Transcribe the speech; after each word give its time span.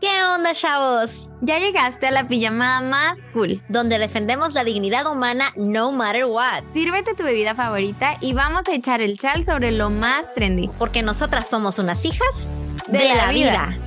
¿Qué 0.00 0.22
onda, 0.22 0.52
chavos? 0.52 1.36
Ya 1.40 1.58
llegaste 1.58 2.06
a 2.06 2.10
la 2.10 2.28
pijamada 2.28 2.82
más 2.82 3.18
cool, 3.32 3.62
donde 3.68 3.98
defendemos 3.98 4.52
la 4.52 4.62
dignidad 4.62 5.10
humana 5.10 5.52
no 5.56 5.92
matter 5.92 6.26
what. 6.26 6.62
Sírvete 6.72 7.14
tu 7.14 7.24
bebida 7.24 7.54
favorita 7.54 8.18
y 8.20 8.34
vamos 8.34 8.68
a 8.68 8.74
echar 8.74 9.00
el 9.00 9.18
chal 9.18 9.44
sobre 9.44 9.72
lo 9.72 9.90
más 9.90 10.34
trendy. 10.34 10.68
Porque 10.78 11.02
nosotras 11.02 11.48
somos 11.48 11.78
unas 11.78 12.04
hijas 12.04 12.54
de, 12.88 13.14
la, 13.14 13.30
vida. 13.30 13.78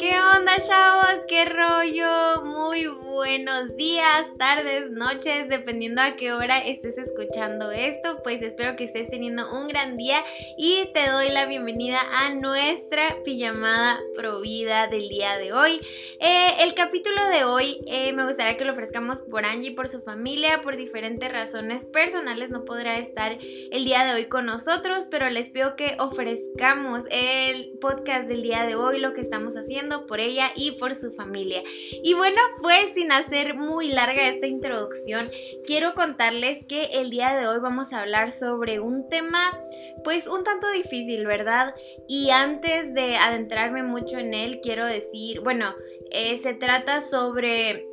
¿Qué 0.00 0.20
onda, 0.20 0.56
chavos? 0.66 1.24
¿Qué 1.28 1.44
rollo? 1.44 2.57
Muy 2.58 2.88
buenos 2.88 3.76
días, 3.76 4.26
tardes, 4.36 4.90
noches, 4.90 5.48
dependiendo 5.48 6.02
a 6.02 6.16
qué 6.16 6.32
hora 6.32 6.58
estés 6.58 6.98
escuchando 6.98 7.70
esto. 7.70 8.20
Pues 8.24 8.42
espero 8.42 8.74
que 8.74 8.82
estés 8.82 9.08
teniendo 9.08 9.48
un 9.56 9.68
gran 9.68 9.96
día 9.96 10.24
y 10.56 10.90
te 10.92 11.08
doy 11.08 11.30
la 11.30 11.46
bienvenida 11.46 12.00
a 12.10 12.34
nuestra 12.34 13.16
pijamada 13.24 14.00
provida 14.16 14.88
del 14.88 15.08
día 15.08 15.38
de 15.38 15.52
hoy. 15.52 15.80
Eh, 16.18 16.48
el 16.58 16.74
capítulo 16.74 17.28
de 17.28 17.44
hoy 17.44 17.80
eh, 17.86 18.12
me 18.12 18.26
gustaría 18.26 18.58
que 18.58 18.64
lo 18.64 18.72
ofrezcamos 18.72 19.22
por 19.22 19.44
Angie, 19.44 19.76
por 19.76 19.86
su 19.86 20.00
familia, 20.00 20.60
por 20.62 20.76
diferentes 20.76 21.30
razones 21.30 21.86
personales. 21.86 22.50
No 22.50 22.64
podrá 22.64 22.98
estar 22.98 23.38
el 23.40 23.84
día 23.84 24.04
de 24.04 24.14
hoy 24.14 24.28
con 24.28 24.46
nosotros, 24.46 25.06
pero 25.08 25.30
les 25.30 25.50
pido 25.50 25.76
que 25.76 25.96
ofrezcamos 26.00 27.04
el 27.12 27.78
podcast 27.80 28.26
del 28.26 28.42
día 28.42 28.66
de 28.66 28.74
hoy, 28.74 28.98
lo 28.98 29.14
que 29.14 29.20
estamos 29.20 29.54
haciendo 29.54 30.06
por 30.06 30.18
ella 30.18 30.50
y 30.56 30.72
por 30.72 30.96
su 30.96 31.12
familia. 31.12 31.62
Y 32.02 32.14
bueno, 32.14 32.40
pues 32.62 32.92
sin 32.94 33.12
hacer 33.12 33.54
muy 33.54 33.88
larga 33.88 34.28
esta 34.28 34.46
introducción, 34.46 35.30
quiero 35.66 35.94
contarles 35.94 36.64
que 36.64 36.84
el 37.00 37.10
día 37.10 37.36
de 37.36 37.46
hoy 37.46 37.60
vamos 37.60 37.92
a 37.92 38.00
hablar 38.00 38.32
sobre 38.32 38.80
un 38.80 39.08
tema 39.08 39.52
pues 40.04 40.26
un 40.26 40.44
tanto 40.44 40.70
difícil, 40.70 41.26
¿verdad? 41.26 41.74
Y 42.06 42.30
antes 42.30 42.94
de 42.94 43.16
adentrarme 43.16 43.82
mucho 43.82 44.18
en 44.18 44.32
él, 44.34 44.60
quiero 44.62 44.86
decir, 44.86 45.40
bueno, 45.40 45.74
eh, 46.10 46.38
se 46.38 46.54
trata 46.54 47.00
sobre 47.00 47.86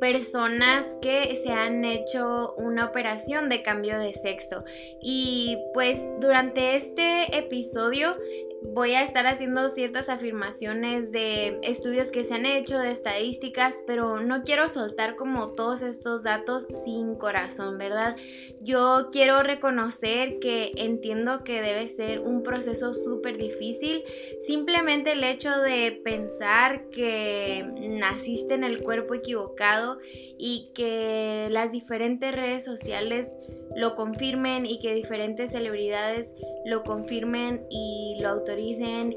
personas 0.00 0.84
que 1.02 1.40
se 1.42 1.50
han 1.50 1.84
hecho 1.84 2.54
una 2.56 2.86
operación 2.86 3.48
de 3.48 3.62
cambio 3.62 3.98
de 3.98 4.12
sexo. 4.12 4.64
Y 5.02 5.58
pues 5.74 6.00
durante 6.20 6.76
este 6.76 7.36
episodio 7.36 8.16
voy 8.62 8.94
a 8.94 9.02
estar 9.02 9.26
haciendo 9.26 9.70
ciertas 9.70 10.08
afirmaciones 10.08 11.12
de 11.12 11.58
estudios 11.62 12.08
que 12.08 12.24
se 12.24 12.34
han 12.34 12.46
hecho, 12.46 12.78
de 12.78 12.90
estadísticas, 12.90 13.74
pero 13.86 14.20
no 14.20 14.42
quiero 14.42 14.68
soltar 14.68 15.16
como 15.16 15.52
todos 15.52 15.82
estos 15.82 16.22
datos 16.22 16.66
sin 16.84 17.14
corazón, 17.16 17.78
¿verdad? 17.78 18.16
Yo 18.60 19.08
quiero 19.12 19.42
reconocer 19.42 20.38
que 20.40 20.72
entiendo 20.76 21.44
que 21.44 21.62
debe 21.62 21.88
ser 21.88 22.20
un 22.20 22.42
proceso 22.42 22.94
súper 22.94 23.38
difícil. 23.38 24.02
Simplemente 24.46 25.12
el 25.12 25.24
hecho 25.24 25.56
de 25.60 26.00
pensar 26.04 26.88
que 26.90 27.64
naciste 27.98 28.54
en 28.54 28.64
el 28.64 28.82
cuerpo 28.82 29.14
equivocado 29.14 29.98
y 30.38 30.72
que 30.74 31.48
las 31.50 31.70
diferentes 31.70 32.34
redes 32.34 32.64
sociales 32.64 33.30
lo 33.76 33.94
confirmen 33.94 34.66
y 34.66 34.80
que 34.80 34.94
diferentes 34.94 35.52
celebridades 35.52 36.32
lo 36.64 36.82
confirmen 36.82 37.66
y 37.70 38.18
lo 38.20 38.30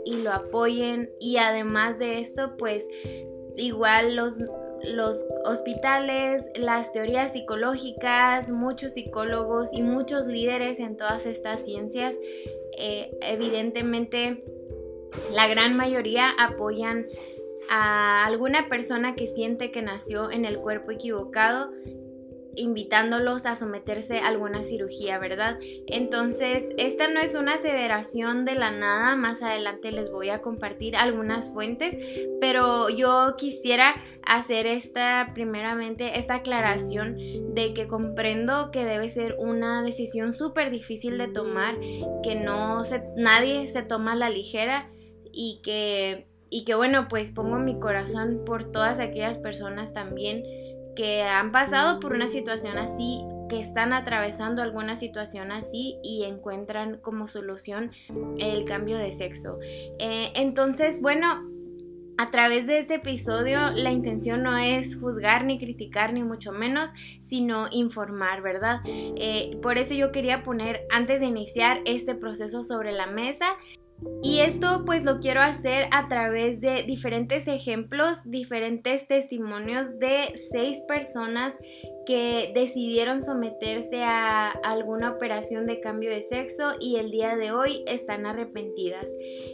y 0.06 0.16
lo 0.18 0.32
apoyen. 0.32 1.12
Y 1.20 1.38
además 1.38 2.00
de 2.00 2.20
esto 2.20 2.56
pues 2.58 2.88
igual 3.58 4.16
los 4.16 4.38
los 4.84 5.26
hospitales, 5.46 6.44
las 6.56 6.92
teorías 6.92 7.34
psicológicas, 7.34 8.50
muchos 8.50 8.94
psicólogos 8.94 9.70
y 9.74 9.84
muchos 9.84 10.26
líderes 10.26 10.80
en 10.80 10.98
todas 10.98 11.26
estas 11.26 11.64
ciencias, 11.64 12.18
eh, 12.80 13.12
evidentemente 13.22 14.44
la 15.34 15.48
gran 15.48 15.76
mayoría 15.76 16.30
apoyan 16.40 17.06
a 17.70 18.26
alguna 18.26 18.70
persona 18.70 19.16
que 19.16 19.28
siente 19.28 19.72
que 19.72 19.82
nació 19.82 20.32
en 20.32 20.46
el 20.46 20.58
cuerpo 20.58 20.92
equivocado 20.92 21.72
invitándolos 22.56 23.46
a 23.46 23.56
someterse 23.56 24.20
a 24.20 24.28
alguna 24.28 24.64
cirugía, 24.64 25.20
¿verdad? 25.20 25.58
Entonces, 25.88 26.70
esta 26.78 27.08
no 27.08 27.20
es 27.20 27.34
una 27.34 27.56
aseveración 27.56 28.46
de 28.46 28.56
la 28.56 28.72
nada, 28.72 29.16
más 29.16 29.42
adelante 29.42 29.92
les 29.92 30.12
voy 30.12 30.30
a 30.30 30.42
compartir 30.42 30.96
algunas 30.96 31.52
fuentes, 31.54 31.98
pero 32.40 32.90
yo 32.90 33.36
quisiera 33.38 33.96
hacer 34.26 34.68
esta, 34.68 35.32
primeramente, 35.34 36.20
esta 36.20 36.36
aclaración 36.36 37.18
de 37.54 37.74
que 37.74 37.88
comprendo 37.88 38.72
que 38.72 38.86
debe 38.86 39.10
ser 39.10 39.36
una 39.40 39.82
decisión 39.84 40.34
súper 40.34 40.70
difícil 40.72 41.18
de 41.18 41.28
tomar, 41.28 41.76
que 42.24 42.36
no 42.36 42.84
nadie 43.16 43.68
se 43.68 43.84
toma 43.84 44.14
a 44.14 44.16
la 44.16 44.30
ligera 44.30 44.90
y 45.32 45.62
que, 45.64 46.28
y 46.50 46.66
que 46.66 46.76
bueno, 46.76 47.08
pues 47.08 47.32
pongo 47.32 47.60
mi 47.60 47.80
corazón 47.80 48.44
por 48.46 48.72
todas 48.72 49.00
aquellas 49.00 49.38
personas 49.38 49.94
también 49.94 50.44
que 50.96 51.24
han 51.24 51.52
pasado 51.52 52.00
por 52.00 52.14
una 52.14 52.28
situación 52.28 52.78
así, 52.78 53.22
que 53.50 53.60
están 53.60 53.92
atravesando 53.92 54.62
alguna 54.62 54.96
situación 54.96 55.52
así 55.52 55.98
y 56.04 56.24
encuentran 56.24 56.98
como 57.02 57.28
solución 57.28 57.92
el 58.40 58.66
cambio 58.66 58.98
de 58.98 59.12
sexo. 59.12 59.60
Eh, 60.00 60.32
entonces, 60.36 61.02
bueno, 61.02 61.52
a 62.18 62.30
través 62.30 62.68
de 62.68 62.80
este 62.80 62.96
episodio 62.96 63.72
la 63.72 63.92
intención 63.92 64.44
no 64.44 64.56
es 64.58 64.96
juzgar 65.00 65.44
ni 65.44 65.58
criticar 65.58 66.14
ni 66.14 66.24
mucho 66.24 66.52
menos, 66.52 66.92
sino 67.24 67.68
informar, 67.72 68.42
¿verdad? 68.42 68.82
Eh, 68.86 69.58
por 69.62 69.78
eso 69.78 69.96
yo 69.96 70.12
quería 70.12 70.44
poner 70.44 70.86
antes 70.92 71.20
de 71.20 71.26
iniciar 71.26 71.82
este 71.86 72.14
proceso 72.16 72.64
sobre 72.64 72.92
la 72.92 73.08
mesa 73.08 73.48
y 74.24 74.40
esto 74.40 74.84
pues 74.86 75.04
lo 75.04 75.20
quiero 75.20 75.42
hacer 75.42 75.88
a 75.92 76.08
través 76.08 76.62
de 76.62 76.84
diferentes 76.84 77.48
ejemplos, 77.48 78.18
diferentes 78.26 79.08
testimonios 79.08 80.00
de 80.00 80.40
seis 80.52 80.82
personas 80.88 81.56
que 82.06 82.52
decidieron 82.54 83.24
someterse 83.24 84.04
a 84.04 84.50
alguna 84.50 85.12
operación 85.12 85.68
de 85.68 85.80
cambio 85.80 86.10
de 86.10 86.24
sexo 86.24 86.74
y 86.80 86.98
el 86.98 87.12
día 87.12 87.36
de 87.36 87.52
hoy 87.52 87.84
están 87.88 88.26
arrepentidas. 88.26 89.08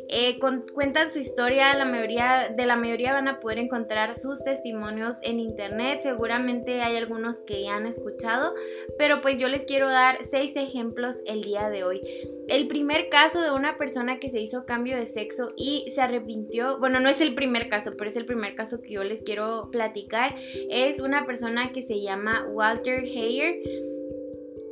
Eh, 0.09 0.39
cuentan 0.73 1.11
su 1.11 1.19
historia, 1.19 1.75
la 1.75 1.85
mayoría, 1.85 2.53
de 2.55 2.65
la 2.65 2.75
mayoría 2.75 3.13
van 3.13 3.27
a 3.27 3.39
poder 3.39 3.57
encontrar 3.57 4.15
sus 4.15 4.43
testimonios 4.43 5.15
en 5.21 5.39
internet, 5.39 5.99
seguramente 6.03 6.81
hay 6.81 6.95
algunos 6.95 7.37
que 7.41 7.63
ya 7.63 7.75
han 7.75 7.85
escuchado, 7.85 8.53
pero 8.97 9.21
pues 9.21 9.37
yo 9.37 9.47
les 9.47 9.65
quiero 9.65 9.89
dar 9.89 10.17
seis 10.31 10.55
ejemplos 10.55 11.17
el 11.25 11.41
día 11.41 11.69
de 11.69 11.83
hoy. 11.83 12.01
El 12.47 12.69
primer 12.69 13.09
caso 13.09 13.41
de 13.41 13.51
una 13.51 13.77
persona 13.77 14.19
que 14.19 14.29
se 14.29 14.39
hizo 14.39 14.65
cambio 14.65 14.95
de 14.95 15.07
sexo 15.07 15.51
y 15.57 15.91
se 15.93 16.01
arrepintió, 16.01 16.79
bueno, 16.79 17.01
no 17.01 17.09
es 17.09 17.19
el 17.19 17.35
primer 17.35 17.67
caso, 17.67 17.91
pero 17.97 18.09
es 18.09 18.15
el 18.15 18.25
primer 18.25 18.55
caso 18.55 18.81
que 18.81 18.93
yo 18.93 19.03
les 19.03 19.21
quiero 19.21 19.69
platicar, 19.69 20.35
es 20.69 20.99
una 20.99 21.25
persona 21.25 21.73
que 21.73 21.83
se 21.83 22.01
llama 22.01 22.36
Walter 22.45 23.03
Heyer 23.03 23.61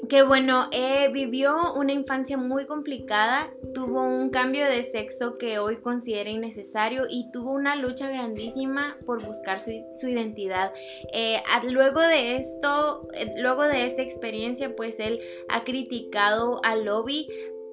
que 0.08 0.24
bueno, 0.24 0.68
eh, 0.72 1.10
vivió 1.12 1.74
una 1.74 1.94
infancia 1.94 2.38
muy 2.38 2.66
complicada, 2.66 3.52
tuvo 3.74 4.04
un 4.04 4.30
cambio 4.30 4.66
de 4.66 4.84
sexo 4.84 5.38
que 5.38 5.60
hoy 5.60 5.78
considera 5.78 6.30
innecesario 6.30 7.04
y 7.10 7.32
tuvo 7.32 7.52
una 7.52 7.76
lucha 7.76 8.10
grandísima 8.10 8.98
por 9.06 9.26
buscar 9.26 9.62
su, 9.62 9.72
identidad. 10.08 10.74
Eh, 11.14 11.42
luego 11.70 12.02
de 12.02 12.38
esto, 12.38 13.08
eh, 13.14 13.34
luego 13.38 13.64
de 13.64 13.88
esta 13.88 14.02
experiencia, 14.02 14.76
pues 14.76 14.96
él 15.00 15.20
ha 15.50 15.64
criticado 15.64 16.62
al 16.64 16.86
lobby 16.86 17.28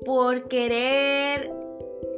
por 0.04 0.48
querer 0.48 1.50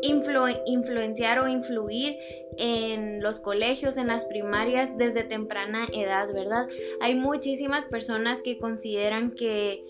influenciar 0.07 1.39
o 1.39 1.49
influir 1.49 2.17
en 2.59 3.23
los 3.23 3.41
colegios, 3.41 3.97
en 3.97 4.09
las 4.09 4.25
primarias 4.27 4.97
desde 4.97 5.25
temprana 5.25 5.87
edad, 5.93 6.33
¿verdad? 6.33 6.69
Hay 7.01 7.15
muchísimas 7.15 7.87
personas 7.87 8.43
que 8.43 8.59
consideran 8.59 9.33
que 9.33 9.85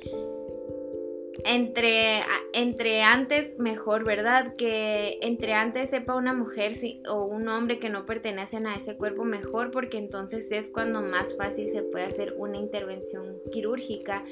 entre, 1.44 2.22
entre 2.52 3.02
antes 3.02 3.58
mejor, 3.58 4.04
¿verdad? 4.04 4.54
Que 4.56 5.18
entre 5.20 5.52
antes 5.52 5.90
sepa 5.90 6.14
una 6.14 6.32
mujer 6.32 6.72
o 7.08 7.24
un 7.24 7.48
hombre 7.48 7.78
que 7.78 7.90
no 7.90 8.06
pertenecen 8.06 8.66
a 8.66 8.76
ese 8.76 8.96
cuerpo 8.96 9.24
mejor 9.24 9.70
porque 9.70 9.98
entonces 9.98 10.50
es 10.50 10.70
cuando 10.70 11.02
más 11.02 11.36
fácil 11.36 11.72
se 11.72 11.82
puede 11.82 12.04
hacer 12.04 12.34
una 12.38 12.56
intervención 12.56 13.40
quirúrgica. 13.50 14.24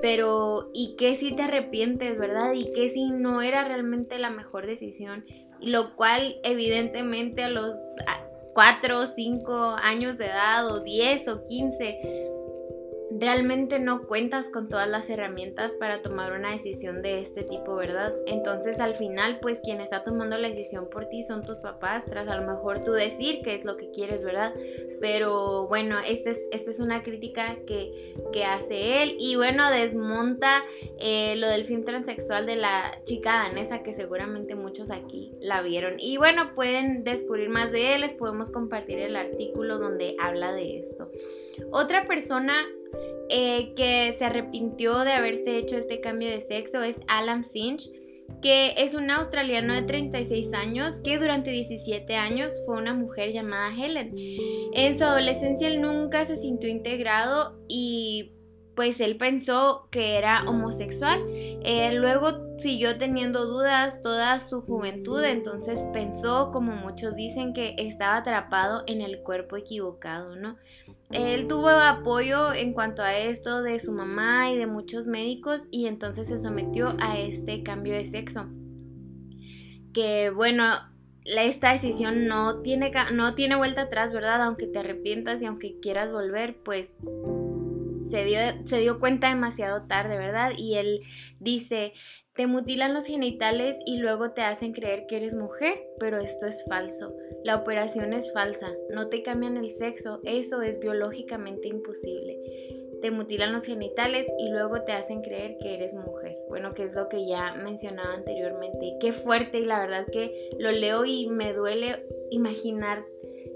Pero, 0.00 0.70
¿y 0.74 0.96
qué 0.96 1.16
si 1.16 1.34
te 1.34 1.42
arrepientes, 1.42 2.18
verdad? 2.18 2.52
¿Y 2.52 2.72
qué 2.72 2.88
si 2.88 3.06
no 3.10 3.42
era 3.42 3.64
realmente 3.64 4.18
la 4.18 4.30
mejor 4.30 4.66
decisión? 4.66 5.24
lo 5.60 5.96
cual 5.96 6.36
evidentemente 6.44 7.42
a 7.42 7.48
los 7.48 7.76
4 8.54 9.00
o 9.00 9.06
5 9.06 9.76
años 9.80 10.18
de 10.18 10.26
edad 10.26 10.66
o 10.66 10.80
10 10.80 11.28
o 11.28 11.44
15 11.44 12.28
realmente 13.18 13.78
no 13.78 14.06
cuentas 14.06 14.48
con 14.48 14.68
todas 14.68 14.88
las 14.88 15.10
herramientas 15.10 15.74
para 15.74 16.02
tomar 16.02 16.32
una 16.32 16.52
decisión 16.52 17.02
de 17.02 17.20
este 17.20 17.42
tipo, 17.42 17.74
¿verdad? 17.74 18.14
Entonces 18.26 18.78
al 18.78 18.94
final, 18.96 19.38
pues 19.40 19.60
quien 19.62 19.80
está 19.80 20.04
tomando 20.04 20.38
la 20.38 20.48
decisión 20.48 20.88
por 20.88 21.06
ti 21.08 21.24
son 21.24 21.42
tus 21.42 21.58
papás, 21.58 22.04
tras 22.04 22.28
a 22.28 22.36
lo 22.36 22.46
mejor 22.46 22.84
tú 22.84 22.92
decir 22.92 23.40
qué 23.42 23.56
es 23.56 23.64
lo 23.64 23.76
que 23.76 23.90
quieres, 23.90 24.22
¿verdad? 24.22 24.54
Pero 25.00 25.68
bueno, 25.68 25.96
esta 26.06 26.30
es, 26.30 26.38
es 26.50 26.80
una 26.80 27.02
crítica 27.02 27.56
que, 27.66 28.14
que 28.32 28.44
hace 28.44 29.02
él 29.02 29.16
y 29.18 29.36
bueno, 29.36 29.70
desmonta 29.70 30.62
eh, 31.00 31.36
lo 31.36 31.48
del 31.48 31.64
film 31.64 31.84
transexual 31.84 32.46
de 32.46 32.56
la 32.56 33.00
chica 33.04 33.44
danesa 33.44 33.82
que 33.82 33.92
seguramente 33.92 34.54
muchos 34.54 34.90
aquí 34.90 35.32
la 35.40 35.62
vieron. 35.62 35.94
Y 35.98 36.18
bueno, 36.18 36.54
pueden 36.54 37.04
descubrir 37.04 37.48
más 37.48 37.72
de 37.72 37.94
él, 37.94 38.02
les 38.02 38.14
podemos 38.14 38.50
compartir 38.50 38.98
el 38.98 39.16
artículo 39.16 39.78
donde 39.78 40.16
habla 40.20 40.52
de 40.52 40.80
esto. 40.80 41.10
Otra 41.70 42.06
persona 42.06 42.66
eh, 43.30 43.74
que 43.74 44.14
se 44.18 44.24
arrepintió 44.24 44.98
de 45.00 45.12
haberse 45.12 45.58
hecho 45.58 45.76
este 45.76 46.00
cambio 46.00 46.28
de 46.28 46.40
sexo 46.42 46.82
es 46.82 46.96
Alan 47.06 47.44
Finch, 47.44 47.90
que 48.42 48.74
es 48.76 48.94
un 48.94 49.10
australiano 49.10 49.74
de 49.74 49.82
36 49.82 50.52
años 50.52 50.96
que 51.02 51.18
durante 51.18 51.50
17 51.50 52.14
años 52.14 52.52
fue 52.66 52.76
una 52.76 52.94
mujer 52.94 53.32
llamada 53.32 53.74
Helen. 53.74 54.14
En 54.72 54.98
su 54.98 55.04
adolescencia 55.04 55.68
él 55.68 55.80
nunca 55.80 56.26
se 56.26 56.36
sintió 56.36 56.68
integrado 56.68 57.58
y 57.68 58.32
pues 58.78 59.00
él 59.00 59.16
pensó 59.16 59.88
que 59.90 60.18
era 60.18 60.44
homosexual. 60.48 61.20
Eh, 61.28 61.90
luego 61.94 62.58
siguió 62.58 62.96
teniendo 62.96 63.44
dudas 63.44 64.02
toda 64.02 64.38
su 64.38 64.60
juventud, 64.60 65.24
entonces 65.24 65.88
pensó, 65.92 66.52
como 66.52 66.76
muchos 66.76 67.16
dicen, 67.16 67.54
que 67.54 67.74
estaba 67.76 68.18
atrapado 68.18 68.84
en 68.86 69.00
el 69.00 69.18
cuerpo 69.24 69.56
equivocado, 69.56 70.36
¿no? 70.36 70.58
Él 71.10 71.48
tuvo 71.48 71.68
apoyo 71.68 72.52
en 72.52 72.74
cuanto 72.74 73.02
a 73.02 73.16
esto 73.16 73.62
de 73.62 73.80
su 73.80 73.92
mamá 73.92 74.50
y 74.50 74.58
de 74.58 74.66
muchos 74.66 75.06
médicos 75.06 75.62
y 75.70 75.86
entonces 75.86 76.28
se 76.28 76.38
sometió 76.38 76.96
a 77.00 77.18
este 77.18 77.62
cambio 77.62 77.94
de 77.94 78.06
sexo. 78.06 78.46
Que 79.94 80.30
bueno, 80.30 80.64
esta 81.24 81.72
decisión 81.72 82.26
no 82.26 82.60
tiene, 82.60 82.92
no 83.14 83.34
tiene 83.34 83.56
vuelta 83.56 83.82
atrás, 83.82 84.12
¿verdad? 84.12 84.42
Aunque 84.42 84.66
te 84.66 84.80
arrepientas 84.80 85.40
y 85.40 85.46
aunque 85.46 85.78
quieras 85.80 86.12
volver, 86.12 86.58
pues 86.62 86.88
se 88.10 88.24
dio, 88.24 88.38
se 88.66 88.80
dio 88.80 89.00
cuenta 89.00 89.28
demasiado 89.28 89.86
tarde, 89.86 90.18
¿verdad? 90.18 90.52
Y 90.56 90.76
él 90.76 91.00
dice, 91.40 91.92
te 92.34 92.46
mutilan 92.46 92.94
los 92.94 93.06
genitales 93.06 93.76
y 93.84 93.96
luego 93.98 94.32
te 94.32 94.42
hacen 94.42 94.72
creer 94.72 95.06
que 95.08 95.16
eres 95.16 95.34
mujer, 95.34 95.74
pero 95.98 96.18
esto 96.18 96.46
es 96.46 96.64
falso. 96.68 97.12
La 97.44 97.56
operación 97.56 98.12
es 98.12 98.32
falsa, 98.32 98.70
no 98.90 99.08
te 99.08 99.22
cambian 99.22 99.56
el 99.56 99.70
sexo, 99.70 100.20
eso 100.24 100.62
es 100.62 100.78
biológicamente 100.78 101.68
imposible. 101.68 102.38
Te 103.02 103.10
mutilan 103.10 103.52
los 103.52 103.64
genitales 103.64 104.26
y 104.38 104.50
luego 104.50 104.82
te 104.82 104.92
hacen 104.92 105.22
creer 105.22 105.56
que 105.60 105.74
eres 105.74 105.94
mujer. 105.94 106.36
Bueno, 106.48 106.72
que 106.72 106.84
es 106.84 106.94
lo 106.94 107.08
que 107.08 107.26
ya 107.26 107.54
mencionaba 107.54 108.14
anteriormente. 108.14 108.96
Qué 109.00 109.12
fuerte 109.12 109.60
y 109.60 109.64
la 109.64 109.80
verdad 109.80 110.06
que 110.10 110.50
lo 110.58 110.70
leo 110.72 111.04
y 111.04 111.28
me 111.28 111.52
duele 111.52 112.04
imaginar 112.30 113.04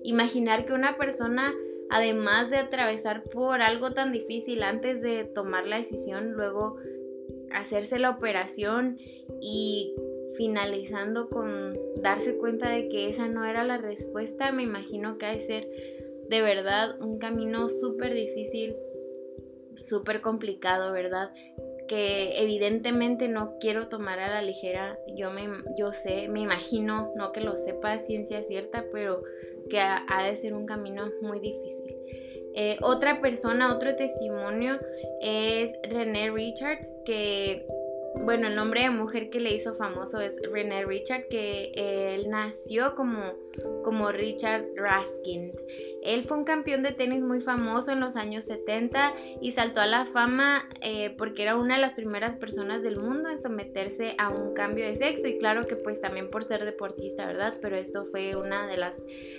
imaginar 0.04 0.64
que 0.64 0.72
una 0.72 0.96
persona 0.96 1.54
además 1.92 2.48
de 2.48 2.56
atravesar 2.56 3.22
por 3.24 3.60
algo 3.60 3.92
tan 3.92 4.12
difícil 4.12 4.62
antes 4.62 5.02
de 5.02 5.24
tomar 5.24 5.66
la 5.66 5.76
decisión, 5.76 6.32
luego 6.32 6.78
hacerse 7.52 7.98
la 7.98 8.08
operación 8.08 8.98
y 9.42 9.94
finalizando 10.38 11.28
con 11.28 11.78
darse 11.96 12.38
cuenta 12.38 12.70
de 12.70 12.88
que 12.88 13.10
esa 13.10 13.28
no 13.28 13.44
era 13.44 13.62
la 13.62 13.76
respuesta, 13.76 14.52
me 14.52 14.62
imagino 14.62 15.18
que 15.18 15.26
ha 15.26 15.32
de 15.32 15.40
ser 15.40 15.68
de 16.30 16.40
verdad 16.40 16.98
un 17.02 17.18
camino 17.18 17.68
súper 17.68 18.14
difícil, 18.14 18.74
súper 19.82 20.22
complicado, 20.22 20.94
¿verdad? 20.94 21.30
Que 21.92 22.40
evidentemente 22.42 23.28
no 23.28 23.58
quiero 23.60 23.88
tomar 23.88 24.18
a 24.18 24.30
la 24.30 24.40
ligera, 24.40 24.98
yo, 25.14 25.30
me, 25.30 25.46
yo 25.76 25.92
sé, 25.92 26.26
me 26.26 26.40
imagino, 26.40 27.12
no 27.16 27.32
que 27.32 27.42
lo 27.42 27.58
sepa 27.58 27.98
ciencia 27.98 28.42
cierta, 28.44 28.86
pero 28.90 29.22
que 29.68 29.78
ha, 29.78 30.24
de 30.24 30.34
ser 30.38 30.54
un 30.54 30.64
camino 30.64 31.10
muy 31.20 31.38
difícil. 31.38 31.94
Eh, 32.54 32.78
otra 32.80 33.20
persona, 33.20 33.76
otro 33.76 33.94
testimonio 33.94 34.80
es 35.20 35.70
René 35.82 36.30
Richards, 36.30 36.88
que, 37.04 37.66
bueno, 38.14 38.46
el 38.46 38.54
nombre 38.54 38.82
de 38.82 38.90
mujer 38.90 39.30
que 39.30 39.40
le 39.40 39.54
hizo 39.54 39.74
famoso 39.74 40.20
es 40.20 40.36
René 40.52 40.84
Richards, 40.84 41.26
que 41.30 41.72
él 41.74 42.28
nació 42.28 42.94
como, 42.94 43.32
como 43.84 44.10
Richard 44.12 44.64
Raskind. 44.76 45.52
Él 46.02 46.24
fue 46.24 46.36
un 46.36 46.44
campeón 46.44 46.82
de 46.82 46.92
tenis 46.92 47.22
muy 47.22 47.40
famoso 47.40 47.92
en 47.92 48.00
los 48.00 48.16
años 48.16 48.44
70 48.44 49.14
y 49.40 49.52
saltó 49.52 49.80
a 49.80 49.86
la 49.86 50.06
fama 50.06 50.68
eh, 50.80 51.14
porque 51.16 51.42
era 51.42 51.56
una 51.56 51.76
de 51.76 51.80
las 51.80 51.94
primeras 51.94 52.36
personas 52.36 52.82
del 52.82 52.98
mundo 52.98 53.28
en 53.28 53.40
someterse 53.40 54.14
a 54.18 54.28
un 54.28 54.52
cambio 54.52 54.84
de 54.84 54.96
sexo 54.96 55.26
y 55.26 55.38
claro 55.38 55.62
que 55.62 55.76
pues 55.76 56.00
también 56.00 56.28
por 56.28 56.44
ser 56.44 56.64
deportista, 56.64 57.26
¿verdad? 57.26 57.54
Pero 57.62 57.76
esto 57.76 58.06
fue 58.10 58.36
una 58.36 58.66
de 58.66 58.76
las 58.76 58.96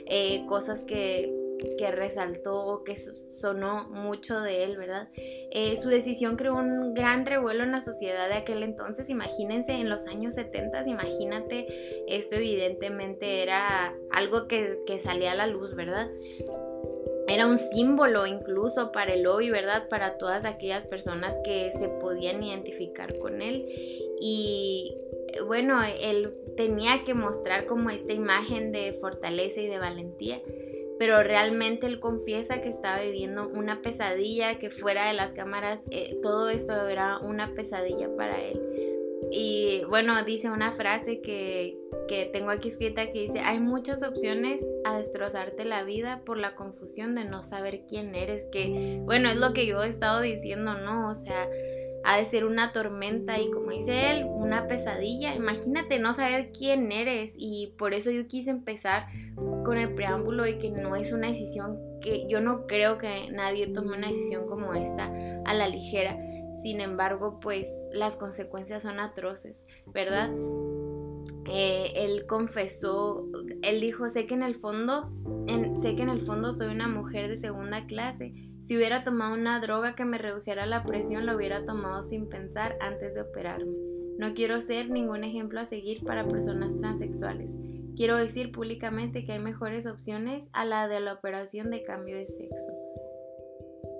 eh, 0.08 0.46
cosas 0.48 0.80
que 0.86 1.43
que 1.78 1.92
resaltó 1.92 2.56
o 2.66 2.84
que 2.84 2.98
sonó 3.40 3.90
mucho 3.90 4.40
de 4.42 4.64
él, 4.64 4.78
¿verdad? 4.78 5.10
Eh, 5.16 5.76
su 5.78 5.90
decisión 5.90 6.38
creó 6.38 6.56
un 6.56 6.94
gran 6.94 7.26
revuelo 7.26 7.64
en 7.64 7.72
la 7.72 7.82
sociedad 7.82 8.30
de 8.30 8.36
aquel 8.36 8.64
entonces, 8.64 9.10
imagínense 9.10 9.74
en 9.74 9.90
los 9.90 10.06
años 10.08 10.36
70, 10.36 10.88
imagínate, 10.88 11.68
esto 12.08 12.38
evidentemente 12.38 13.44
era 13.44 13.94
algo 14.12 14.48
que, 14.48 14.80
que 14.88 15.00
salía 15.00 15.34
a 15.34 15.36
la 15.36 15.48
luz, 15.48 15.76
¿verdad? 15.76 16.10
Era 17.28 17.48
un 17.48 17.58
símbolo 17.58 18.28
incluso 18.28 18.92
para 18.92 19.14
el 19.14 19.24
lobby, 19.24 19.50
¿verdad? 19.50 19.88
Para 19.90 20.18
todas 20.18 20.46
aquellas 20.46 20.86
personas 20.88 21.34
que 21.44 21.72
se 21.80 21.88
podían 21.88 22.44
identificar 22.44 23.18
con 23.18 23.42
él. 23.42 23.66
Y 24.20 24.96
bueno, 25.48 25.80
él 26.02 26.34
tenía 26.58 27.04
que 27.06 27.14
mostrar 27.14 27.66
como 27.66 27.90
esta 27.90 28.14
imagen 28.14 28.72
de 28.72 28.98
fortaleza 29.00 29.62
y 29.62 29.68
de 29.68 29.80
valentía 29.80 30.42
pero 31.00 31.24
realmente 31.24 31.88
él 31.88 32.00
confiesa 32.00 32.62
que 32.62 32.70
estaba 32.70 33.02
viviendo 33.02 33.50
una 33.50 33.82
pesadilla, 33.82 34.60
que 34.60 34.70
fuera 34.70 35.08
de 35.08 35.14
las 35.14 35.34
cámaras 35.34 35.82
eh, 35.92 36.18
todo 36.22 36.50
esto 36.50 36.88
era 36.88 37.20
una 37.20 37.54
pesadilla 37.54 38.10
para 38.16 38.40
él. 38.40 38.60
Y 39.32 39.84
bueno, 39.90 40.24
dice 40.26 40.50
una 40.50 40.74
frase 40.74 41.22
que, 41.22 41.78
que 42.08 42.30
tengo 42.32 42.52
aquí 42.52 42.70
escrita 42.70 43.12
que 43.12 43.22
dice, 43.22 43.40
hay 43.40 43.60
muchas 43.60 44.04
opciones 44.04 44.64
a 44.86 44.98
destrozarte 44.98 45.66
la 45.66 45.84
vida 45.84 46.22
por 46.26 46.38
la 46.38 46.56
confusión 46.56 47.16
de 47.16 47.26
no 47.26 47.44
saber 47.44 47.82
quién 47.88 48.14
eres, 48.14 48.46
que 48.52 49.00
bueno, 49.02 49.30
es 49.30 49.38
lo 49.38 49.54
que 49.54 49.66
yo 49.66 49.82
he 49.82 49.90
estado 49.90 50.22
diciendo, 50.22 50.76
¿no? 50.76 51.10
O 51.10 51.16
sea, 51.16 51.48
ha 52.04 52.18
de 52.18 52.26
ser 52.26 52.46
una 52.46 52.74
tormenta 52.74 53.40
y 53.40 53.50
como 53.50 53.72
dice 53.72 54.12
él, 54.12 54.26
una 54.26 54.68
pesadilla. 54.68 55.36
Imagínate 55.36 56.00
no 56.00 56.14
saber 56.16 56.52
quién 56.52 56.92
eres 56.92 57.34
y 57.38 57.74
por 57.78 57.94
eso 57.94 58.12
yo 58.12 58.28
quise 58.28 58.50
empezar 58.50 59.08
con 59.64 59.78
el 59.78 59.94
preámbulo 59.94 60.46
y 60.46 60.58
que 60.58 60.70
no 60.70 60.96
es 60.96 61.14
una 61.14 61.28
decisión 61.28 61.78
que 62.02 62.28
yo 62.28 62.42
no 62.42 62.68
creo 62.68 62.98
que 62.98 63.30
nadie 63.32 63.68
tome 63.68 63.98
una 63.98 64.10
decisión 64.10 64.48
como 64.48 64.74
esta 64.74 65.12
a 65.46 65.54
la 65.54 65.70
ligera. 65.70 66.18
Sin 66.62 66.82
embargo, 66.82 67.40
pues 67.40 67.70
las 67.94 68.18
consecuencias 68.18 68.84
son 68.84 69.00
atroces, 69.00 69.64
¿verdad? 69.88 70.30
Eh, 71.50 71.92
él 71.96 72.26
confesó, 72.28 73.26
él 73.62 73.82
dijo, 73.82 74.10
sé 74.10 74.28
que 74.28 74.34
en 74.34 74.44
el 74.44 74.56
fondo, 74.56 75.10
sé 75.82 75.96
que 75.96 76.04
en 76.04 76.10
el 76.10 76.22
fondo 76.22 76.54
soy 76.54 76.68
una 76.68 76.88
mujer 76.88 77.30
de 77.30 77.38
segunda 77.38 77.86
clase 77.86 78.34
si 78.68 78.78
hubiera 78.78 79.04
tomado 79.04 79.34
una 79.34 79.60
droga 79.60 79.96
que 79.96 80.06
me 80.06 80.18
redujera 80.18 80.66
la 80.66 80.84
presión, 80.84 81.26
lo 81.26 81.36
hubiera 81.36 81.66
tomado 81.66 82.06
sin 82.06 82.30
pensar 82.30 82.78
antes 82.80 83.14
de 83.14 83.22
operarme. 83.22 83.74
No 84.18 84.34
quiero 84.34 84.62
ser 84.62 84.90
ningún 84.90 85.24
ejemplo 85.24 85.60
a 85.60 85.66
seguir 85.66 86.04
para 86.04 86.28
personas 86.28 86.78
transexuales. 86.80 87.50
Quiero 87.96 88.18
decir 88.18 88.52
públicamente 88.52 89.26
que 89.26 89.34
hay 89.34 89.40
mejores 89.40 89.86
opciones 89.86 90.48
a 90.54 90.66
la 90.66 90.88
de 90.88 91.00
la 91.00 91.14
operación 91.14 91.70
de 91.72 91.84
cambio 91.84 92.16
de 92.16 92.28
sexo. 92.28 92.72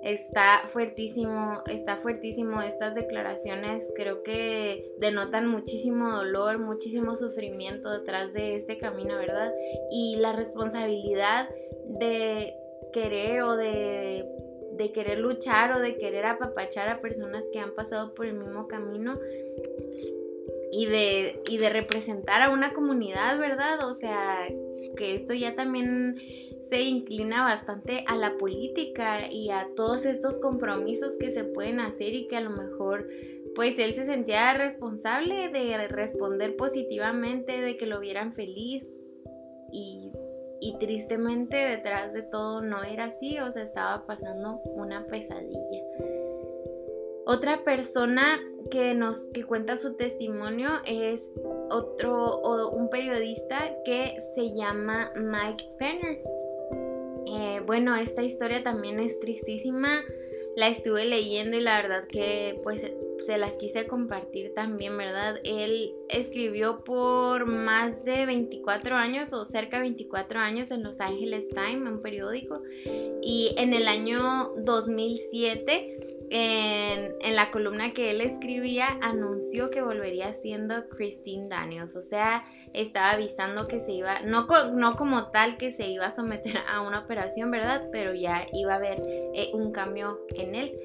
Está 0.02 0.62
fuertísimo, 0.66 1.62
está 1.66 1.96
fuertísimo 1.96 2.60
estas 2.60 2.94
declaraciones. 2.94 3.88
Creo 3.96 4.22
que 4.22 4.94
denotan 4.98 5.46
muchísimo 5.46 6.10
dolor, 6.10 6.58
muchísimo 6.58 7.16
sufrimiento 7.16 7.90
detrás 7.90 8.32
de 8.32 8.56
este 8.56 8.78
camino, 8.78 9.16
¿verdad? 9.16 9.52
Y 9.90 10.16
la 10.16 10.32
responsabilidad 10.32 11.48
de 12.00 12.54
querer 12.92 13.42
o 13.42 13.56
de 13.56 14.33
de 14.76 14.92
querer 14.92 15.18
luchar 15.18 15.72
o 15.72 15.80
de 15.80 15.96
querer 15.96 16.26
apapachar 16.26 16.88
a 16.88 17.00
personas 17.00 17.44
que 17.52 17.58
han 17.58 17.74
pasado 17.74 18.14
por 18.14 18.26
el 18.26 18.34
mismo 18.34 18.68
camino 18.68 19.18
y 20.72 20.86
de, 20.86 21.40
y 21.48 21.58
de 21.58 21.70
representar 21.70 22.42
a 22.42 22.50
una 22.50 22.72
comunidad, 22.72 23.38
¿verdad? 23.38 23.88
O 23.88 23.94
sea, 23.94 24.48
que 24.96 25.14
esto 25.14 25.34
ya 25.34 25.54
también 25.54 26.16
se 26.70 26.82
inclina 26.82 27.44
bastante 27.44 28.04
a 28.08 28.16
la 28.16 28.36
política 28.36 29.30
y 29.30 29.50
a 29.50 29.68
todos 29.76 30.04
estos 30.04 30.38
compromisos 30.38 31.16
que 31.18 31.30
se 31.30 31.44
pueden 31.44 31.80
hacer 31.80 32.14
y 32.14 32.26
que 32.26 32.36
a 32.36 32.40
lo 32.40 32.50
mejor 32.50 33.08
pues 33.54 33.78
él 33.78 33.94
se 33.94 34.04
sentía 34.04 34.52
responsable 34.54 35.48
de 35.50 35.86
responder 35.86 36.56
positivamente, 36.56 37.60
de 37.60 37.76
que 37.76 37.86
lo 37.86 38.00
vieran 38.00 38.32
feliz 38.32 38.90
y 39.72 40.10
y 40.64 40.78
tristemente 40.78 41.56
detrás 41.56 42.14
de 42.14 42.22
todo 42.22 42.62
no 42.62 42.82
era 42.82 43.04
así, 43.04 43.38
o 43.38 43.52
sea, 43.52 43.62
estaba 43.62 44.06
pasando 44.06 44.60
una 44.74 45.04
pesadilla. 45.06 45.82
Otra 47.26 47.64
persona 47.64 48.38
que 48.70 48.94
nos 48.94 49.24
que 49.32 49.44
cuenta 49.44 49.76
su 49.76 49.96
testimonio 49.96 50.70
es 50.86 51.26
otro 51.70 52.14
o 52.14 52.70
un 52.70 52.88
periodista 52.88 53.74
que 53.84 54.16
se 54.34 54.54
llama 54.54 55.10
Mike 55.16 55.64
Penner. 55.78 56.18
Eh, 57.26 57.60
bueno, 57.66 57.94
esta 57.96 58.22
historia 58.22 58.62
también 58.62 59.00
es 59.00 59.18
tristísima. 59.20 60.00
La 60.56 60.68
estuve 60.68 61.04
leyendo 61.04 61.56
y 61.56 61.60
la 61.60 61.82
verdad 61.82 62.06
que 62.06 62.60
pues 62.62 62.82
se 63.24 63.38
las 63.38 63.56
quise 63.56 63.86
compartir 63.86 64.52
también, 64.54 64.96
¿verdad? 64.96 65.40
Él 65.44 65.94
escribió 66.08 66.84
por 66.84 67.46
más 67.46 68.04
de 68.04 68.26
24 68.26 68.96
años 68.96 69.32
o 69.32 69.44
cerca 69.44 69.78
de 69.78 69.84
24 69.84 70.38
años 70.38 70.70
en 70.70 70.82
Los 70.82 71.00
Angeles 71.00 71.48
Times, 71.48 71.90
un 71.90 72.02
periódico, 72.02 72.62
y 73.22 73.54
en 73.56 73.72
el 73.72 73.88
año 73.88 74.52
2007 74.58 76.13
en, 76.30 77.34
la 77.34 77.50
columna 77.50 77.92
que 77.92 78.10
él 78.10 78.20
escribía 78.20 78.98
anunció 79.02 79.70
que 79.70 79.82
volvería 79.82 80.34
siendo 80.34 80.88
Christine 80.88 81.48
Daniels, 81.48 81.96
o 81.96 82.02
sea, 82.02 82.44
estaba 82.72 83.12
avisando 83.12 83.66
que 83.66 83.80
se 83.80 83.92
iba, 83.92 84.20
no, 84.20 84.46
como 84.46 85.30
tal 85.30 85.56
que 85.56 85.72
se 85.72 85.88
iba 85.88 86.06
a 86.06 86.14
someter 86.14 86.58
a 86.68 86.82
una 86.82 87.00
operación, 87.00 87.50
¿verdad? 87.50 87.88
Pero 87.92 88.14
ya 88.14 88.46
iba 88.52 88.74
a 88.74 88.76
haber 88.76 89.02
eh, 89.34 89.50
un 89.52 89.72
cambio 89.72 90.20
en 90.36 90.54
él. 90.54 90.78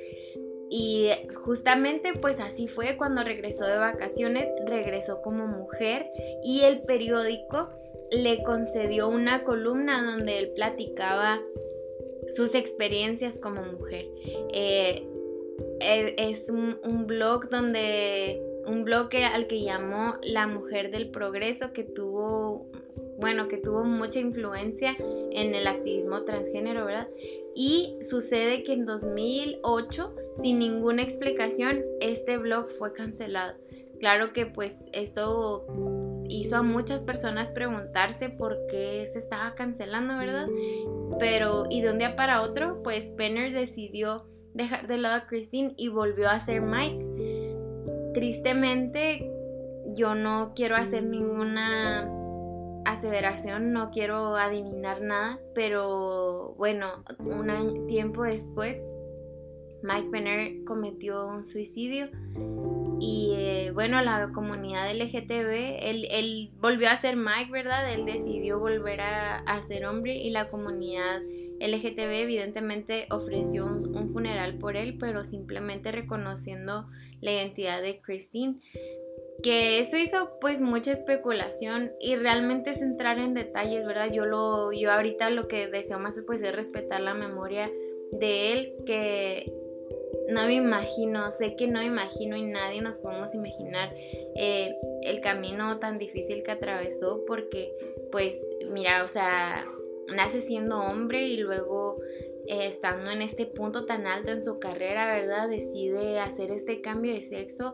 Y 0.72 1.10
justamente 1.44 2.14
pues 2.14 2.40
así 2.40 2.68
fue 2.68 2.96
cuando 2.96 3.24
regresó 3.24 3.66
de 3.66 3.78
vacaciones, 3.78 4.50
regresó 4.68 5.22
como 5.22 5.48
mujer 5.48 6.12
y 6.44 6.62
el 6.62 6.82
periódico 6.84 7.72
le 8.12 8.44
concedió 8.44 9.08
una 9.08 9.44
columna 9.44 10.04
donde 10.04 10.38
él 10.38 10.52
platicaba 10.56 11.42
sus 12.36 12.54
experiencias 12.54 13.40
como 13.40 13.64
mujer. 13.64 14.06
Eh, 14.54 15.08
es 15.80 16.50
un, 16.50 17.08
blog 17.08 17.50
donde 17.50 18.42
un 18.66 18.84
blog 18.84 19.10
al 19.16 19.48
que 19.48 19.64
llamó 19.64 20.16
La 20.24 20.48
Mujer 20.48 20.92
del 20.92 21.10
Progreso 21.10 21.74
que 21.74 21.84
tuvo 21.84 22.70
bueno, 23.20 23.50
que 23.50 23.58
tuvo 23.58 23.84
mucha 23.84 24.20
influencia 24.20 24.96
en 25.32 25.54
el 25.54 25.68
activismo 25.68 26.24
transgénero, 26.24 26.86
¿verdad? 26.86 27.10
Y 27.54 27.98
sucede 28.02 28.64
que 28.64 28.72
en 28.72 28.86
2008, 28.86 30.16
sin 30.42 30.60
ninguna 30.60 31.02
explicación, 31.02 31.84
este 32.00 32.38
blog 32.38 32.70
fue 32.78 32.94
cancelado. 32.94 33.56
Claro 34.00 34.32
que 34.32 34.46
pues 34.46 34.80
esto 34.94 35.66
hizo 36.30 36.56
a 36.56 36.62
muchas 36.62 37.04
personas 37.04 37.52
preguntarse 37.52 38.30
por 38.30 38.58
qué 38.68 39.06
se 39.12 39.20
estaba 39.20 39.54
cancelando, 39.56 40.18
¿verdad? 40.18 40.48
Pero, 41.20 41.66
y 41.70 41.82
de 41.82 41.92
un 41.92 42.00
para 42.16 42.42
otro, 42.42 42.82
pues 42.84 43.10
Penner 43.10 43.52
decidió 43.52 44.29
dejar 44.60 44.88
de 44.88 44.98
lado 44.98 45.16
a 45.16 45.28
Christine 45.28 45.74
y 45.78 45.88
volvió 45.88 46.30
a 46.30 46.40
ser 46.40 46.62
Mike. 46.62 48.12
Tristemente, 48.14 49.32
yo 49.96 50.16
no 50.16 50.54
quiero 50.56 50.76
hacer 50.76 51.04
ninguna 51.04 52.08
aseveración, 52.86 53.72
no 53.72 53.92
quiero 53.92 54.36
adivinar 54.36 55.02
nada, 55.02 55.40
pero 55.56 56.56
bueno, 56.58 57.04
un 57.20 57.88
tiempo 57.88 58.24
después, 58.24 58.82
Mike 59.82 60.10
Penner 60.12 60.64
cometió 60.66 61.26
un 61.28 61.46
suicidio 61.46 62.08
y 63.00 63.34
eh, 63.38 63.72
bueno, 63.74 64.02
la 64.02 64.32
comunidad 64.34 64.92
LGTB, 64.94 65.80
él, 65.82 66.08
él, 66.12 66.52
volvió 66.60 66.90
a 66.90 67.00
ser 67.00 67.16
Mike, 67.16 67.52
¿verdad? 67.52 67.92
Él 67.94 68.06
decidió 68.06 68.60
volver 68.60 69.00
a, 69.00 69.38
a 69.38 69.64
ser 69.64 69.86
hombre 69.86 70.16
y 70.16 70.32
la 70.32 70.50
comunidad 70.50 71.22
LGTB 71.60 72.22
evidentemente 72.22 73.08
ofreció 73.12 73.66
un, 73.66 74.12
funeral 74.14 74.58
por 74.58 74.76
él, 74.76 74.98
pero 75.00 75.24
simplemente 75.26 75.92
reconociendo 75.92 76.88
la 77.22 77.32
identidad 77.32 77.82
de 77.82 78.00
Christine. 78.02 78.60
Que 79.44 79.80
eso 79.80 79.96
hizo 79.98 80.38
pues 80.42 80.60
mucha 80.60 80.92
especulación 80.92 81.92
y 82.02 82.16
realmente 82.16 82.72
es 82.72 82.82
entrar 82.82 83.20
en 83.20 83.34
detalles, 83.34 83.86
¿verdad? 83.86 84.12
Yo 84.12 84.26
lo, 84.26 84.74
yo 84.74 84.92
ahorita 84.92 85.30
lo 85.30 85.48
que 85.48 85.68
deseo 85.68 86.00
más 86.00 86.18
es 86.18 86.24
pues 86.26 86.42
es 86.42 86.54
respetar 86.54 87.00
la 87.00 87.14
memoria 87.14 87.72
de 88.12 88.52
él, 88.52 88.74
que 88.86 89.52
no 90.30 90.46
me 90.46 90.56
imagino, 90.56 91.32
sé 91.32 91.56
que 91.56 91.68
no 91.68 91.80
me 91.80 91.86
imagino 91.86 92.36
y 92.36 92.44
nadie 92.44 92.82
nos 92.82 92.98
podemos 92.98 93.34
imaginar 93.34 93.94
eh, 94.36 94.76
el 95.04 95.22
camino 95.22 95.80
tan 95.80 95.98
difícil 95.98 96.44
que 96.44 96.52
atravesó 96.52 97.24
porque 97.26 97.72
pues 98.12 98.36
mira, 98.70 99.04
o 99.04 99.08
sea, 99.08 99.66
nace 100.16 100.42
siendo 100.42 100.80
hombre 100.80 101.28
y 101.28 101.38
luego 101.38 101.98
eh, 102.48 102.68
estando 102.68 103.12
en 103.12 103.22
este 103.22 103.46
punto 103.46 103.86
tan 103.86 104.08
alto 104.08 104.32
en 104.32 104.44
su 104.44 104.60
carrera, 104.60 105.14
¿verdad? 105.14 105.50
Decide 105.50 106.20
hacer 106.20 106.52
este 106.52 106.82
cambio 106.82 107.14
de 107.14 107.24
sexo 107.24 107.74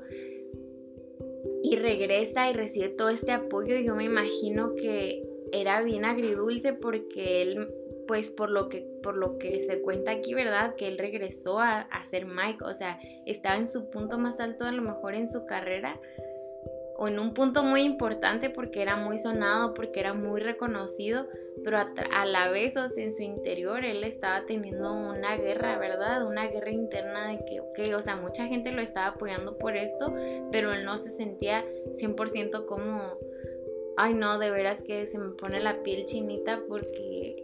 y 1.64 1.76
regresa 1.78 2.50
y 2.50 2.54
recibe 2.54 2.90
todo 2.90 3.10
este 3.10 3.32
apoyo. 3.32 3.78
Yo 3.78 3.96
me 3.96 4.04
imagino 4.04 4.76
que 4.76 5.24
era 5.52 5.82
bien 5.82 6.06
agridulce 6.06 6.74
porque 6.74 7.42
él, 7.42 7.70
pues 8.08 8.32
por 8.32 8.50
lo 8.50 8.70
que, 8.70 8.86
por 9.02 9.16
lo 9.16 9.38
que 9.38 9.66
se 9.66 9.82
cuenta 9.82 10.12
aquí, 10.12 10.34
¿verdad? 10.34 10.76
Que 10.76 10.88
él 10.88 10.98
regresó 10.98 11.60
a, 11.60 11.82
a 11.82 12.06
ser 12.10 12.26
Mike, 12.26 12.64
o 12.64 12.74
sea, 12.74 13.00
estaba 13.26 13.58
en 13.58 13.72
su 13.72 13.90
punto 13.90 14.18
más 14.18 14.40
alto 14.40 14.66
a 14.66 14.72
lo 14.72 14.82
mejor 14.82 15.16
en 15.16 15.30
su 15.30 15.46
carrera 15.46 16.00
o 16.98 17.08
en 17.08 17.20
un 17.20 17.34
punto 17.34 17.64
muy 17.64 17.82
importante 17.82 18.50
porque 18.50 18.82
era 18.82 18.96
muy 18.96 19.20
sonado, 19.20 19.74
porque 19.74 20.00
era 20.00 20.14
muy 20.14 20.40
reconocido, 20.40 21.28
pero 21.64 21.78
a, 21.78 22.26
la 22.26 22.50
vez, 22.50 22.78
o 22.78 22.88
sea, 22.90 23.04
en 23.04 23.14
su 23.14 23.24
interior, 23.24 23.84
él 23.84 24.04
estaba 24.04 24.46
teniendo 24.46 24.94
una 24.94 25.36
guerra, 25.36 25.78
¿verdad? 25.78 26.26
Una 26.26 26.48
guerra 26.48 26.72
interna 26.72 27.30
de 27.30 27.44
que, 27.46 27.60
ok, 27.60 27.98
o 27.98 28.02
sea, 28.02 28.16
mucha 28.16 28.48
gente 28.48 28.72
lo 28.72 28.82
estaba 28.82 29.08
apoyando 29.08 29.58
por 29.58 29.76
esto, 29.76 30.14
pero 30.52 30.74
él 30.74 30.86
no 30.86 30.98
se 30.98 31.12
sentía 31.12 31.66
100% 31.98 32.66
como, 32.66 33.18
ay 33.98 34.14
no, 34.14 34.40
de 34.40 34.52
veras 34.52 34.82
que 34.82 35.08
se 35.08 35.18
me 35.18 35.32
pone 35.32 35.60
la 35.60 35.84
piel 35.84 36.06
chinita 36.06 36.62
porque, 36.68 37.44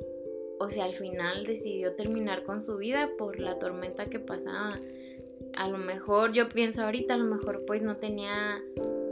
o 0.60 0.70
sea, 0.70 0.86
al 0.86 0.96
final 0.96 1.46
decidió 1.46 1.96
terminar 1.96 2.44
con 2.44 2.62
su 2.62 2.78
vida 2.78 3.10
por 3.18 3.40
la 3.40 3.60
tormenta 3.60 4.06
que 4.06 4.20
pasaba. 4.20 4.76
A 5.58 5.68
lo 5.68 5.78
mejor, 5.78 6.32
yo 6.32 6.48
pienso 6.48 6.84
ahorita, 6.84 7.16
a 7.16 7.18
lo 7.18 7.26
mejor 7.26 7.66
pues 7.66 7.82
no 7.82 7.98
tenía 7.98 8.62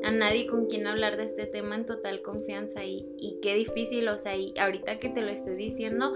a 0.10 0.12
nadie 0.12 0.48
con 0.48 0.66
quien 0.66 0.88
hablar 0.88 1.18
de 1.18 1.26
este 1.26 1.46
tema 1.46 1.76
en 1.76 1.86
total 1.86 2.22
confianza 2.22 2.84
y, 2.84 3.08
y 3.18 3.40
qué 3.42 3.56
difícil, 3.56 4.08
o 4.08 4.20
sea, 4.20 4.36
y 4.36 4.54
ahorita 4.58 5.00
que 5.00 5.10
te 5.10 5.22
lo 5.22 5.30
estoy 5.30 5.56
diciendo, 5.56 6.12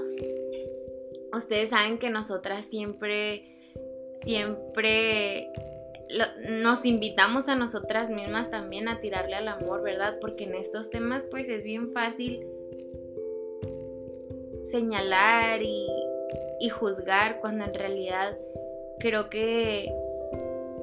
ustedes 1.32 1.70
saben 1.70 1.98
que 1.98 2.10
nosotras 2.10 2.66
siempre, 2.66 3.44
siempre 4.24 5.50
nos 6.62 6.86
invitamos 6.86 7.48
a 7.48 7.56
nosotras 7.56 8.10
mismas 8.10 8.50
también 8.50 8.88
a 8.88 9.00
tirarle 9.00 9.36
al 9.36 9.48
amor, 9.48 9.82
¿verdad? 9.82 10.18
Porque 10.20 10.46
en 10.46 10.56
estos 10.56 10.90
temas 10.90 11.26
pues 11.26 11.50
es 11.50 11.64
bien 11.64 11.92
fácil 11.92 12.46
señalar 14.66 15.62
y, 15.62 15.88
y 16.60 16.70
juzgar 16.70 17.40
cuando 17.40 17.66
en 17.66 17.74
realidad 17.74 18.38
creo 19.00 19.30
que 19.30 19.92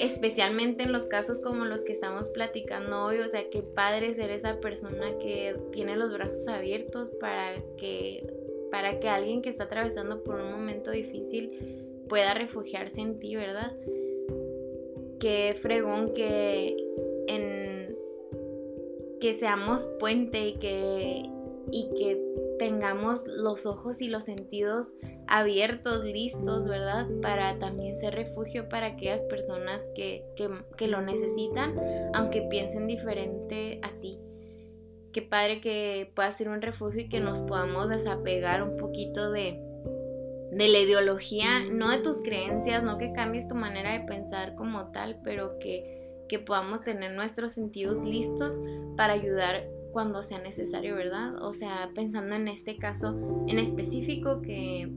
especialmente 0.01 0.83
en 0.83 0.93
los 0.93 1.07
casos 1.07 1.41
como 1.41 1.67
los 1.67 1.85
que 1.85 1.93
estamos 1.93 2.29
platicando 2.29 3.05
hoy, 3.05 3.19
o 3.19 3.29
sea, 3.29 3.49
qué 3.51 3.63
padre 3.63 4.15
ser 4.15 4.31
esa 4.31 4.59
persona 4.59 5.19
que 5.19 5.57
tiene 5.73 5.95
los 5.95 6.11
brazos 6.11 6.49
abiertos 6.49 7.11
para 7.21 7.63
que 7.77 8.27
para 8.71 9.01
que 9.01 9.09
alguien 9.09 9.43
que 9.43 9.51
está 9.51 9.65
atravesando 9.65 10.23
por 10.23 10.37
un 10.37 10.53
momento 10.53 10.91
difícil 10.91 12.05
pueda 12.09 12.35
refugiarse 12.35 13.01
en 13.01 13.19
ti, 13.19 13.37
¿verdad? 13.37 13.77
Qué 15.19 15.57
fregón 15.61 16.15
que 16.15 16.77
en 17.27 17.97
que 19.21 19.35
seamos 19.35 19.87
puente 19.99 20.47
y 20.47 20.55
que 20.55 21.25
y 21.71 21.91
que 21.97 22.21
tengamos 22.59 23.25
los 23.27 23.67
ojos 23.67 24.01
y 24.03 24.09
los 24.09 24.25
sentidos 24.25 24.89
abiertos, 25.27 26.05
listos, 26.05 26.67
¿verdad? 26.67 27.07
Para 27.23 27.59
también 27.59 27.99
ser 28.01 28.15
refugio 28.15 28.69
para 28.69 28.89
aquellas 28.89 29.23
personas 29.25 29.83
que, 29.95 30.25
lo 30.89 31.01
necesitan, 31.03 31.75
aunque 32.15 32.43
piensen 32.43 32.87
diferente 32.87 33.81
a 33.83 33.91
ti. 34.01 34.19
Qué 35.13 35.23
padre 35.23 35.61
que 35.61 36.13
pueda 36.15 36.33
ser 36.33 36.49
un 36.49 36.61
refugio 36.61 37.03
y 37.03 37.09
que 37.09 37.21
nos 37.21 37.41
podamos 37.43 37.89
desapegar 37.89 38.63
un 38.63 38.77
poquito 38.77 39.31
de, 39.31 39.61
de 40.53 40.69
la 40.69 40.79
ideología, 40.79 41.65
no 41.71 41.91
de 41.91 41.99
tus 41.99 42.23
creencias, 42.23 42.83
no 42.83 42.99
que 42.99 43.13
cambies 43.13 43.49
tu 43.49 43.55
manera 43.55 43.93
de 43.93 44.07
pensar 44.07 44.55
como 44.55 44.91
tal, 44.91 45.21
pero 45.25 45.59
que, 45.59 46.25
que 46.29 46.39
podamos 46.39 46.83
tener 46.83 47.13
nuestros 47.13 47.53
sentidos 47.53 48.03
listos 48.05 48.53
para 48.97 49.15
ayudar 49.15 49.65
cuando 49.93 50.23
sea 50.23 50.41
necesario, 50.41 50.95
¿verdad? 50.95 51.43
O 51.43 51.55
sea, 51.55 51.91
pensando 51.95 52.35
en 52.37 52.49
este 52.49 52.77
caso 52.77 53.45
en 53.47 53.59
específico 53.59 54.43
que 54.43 54.89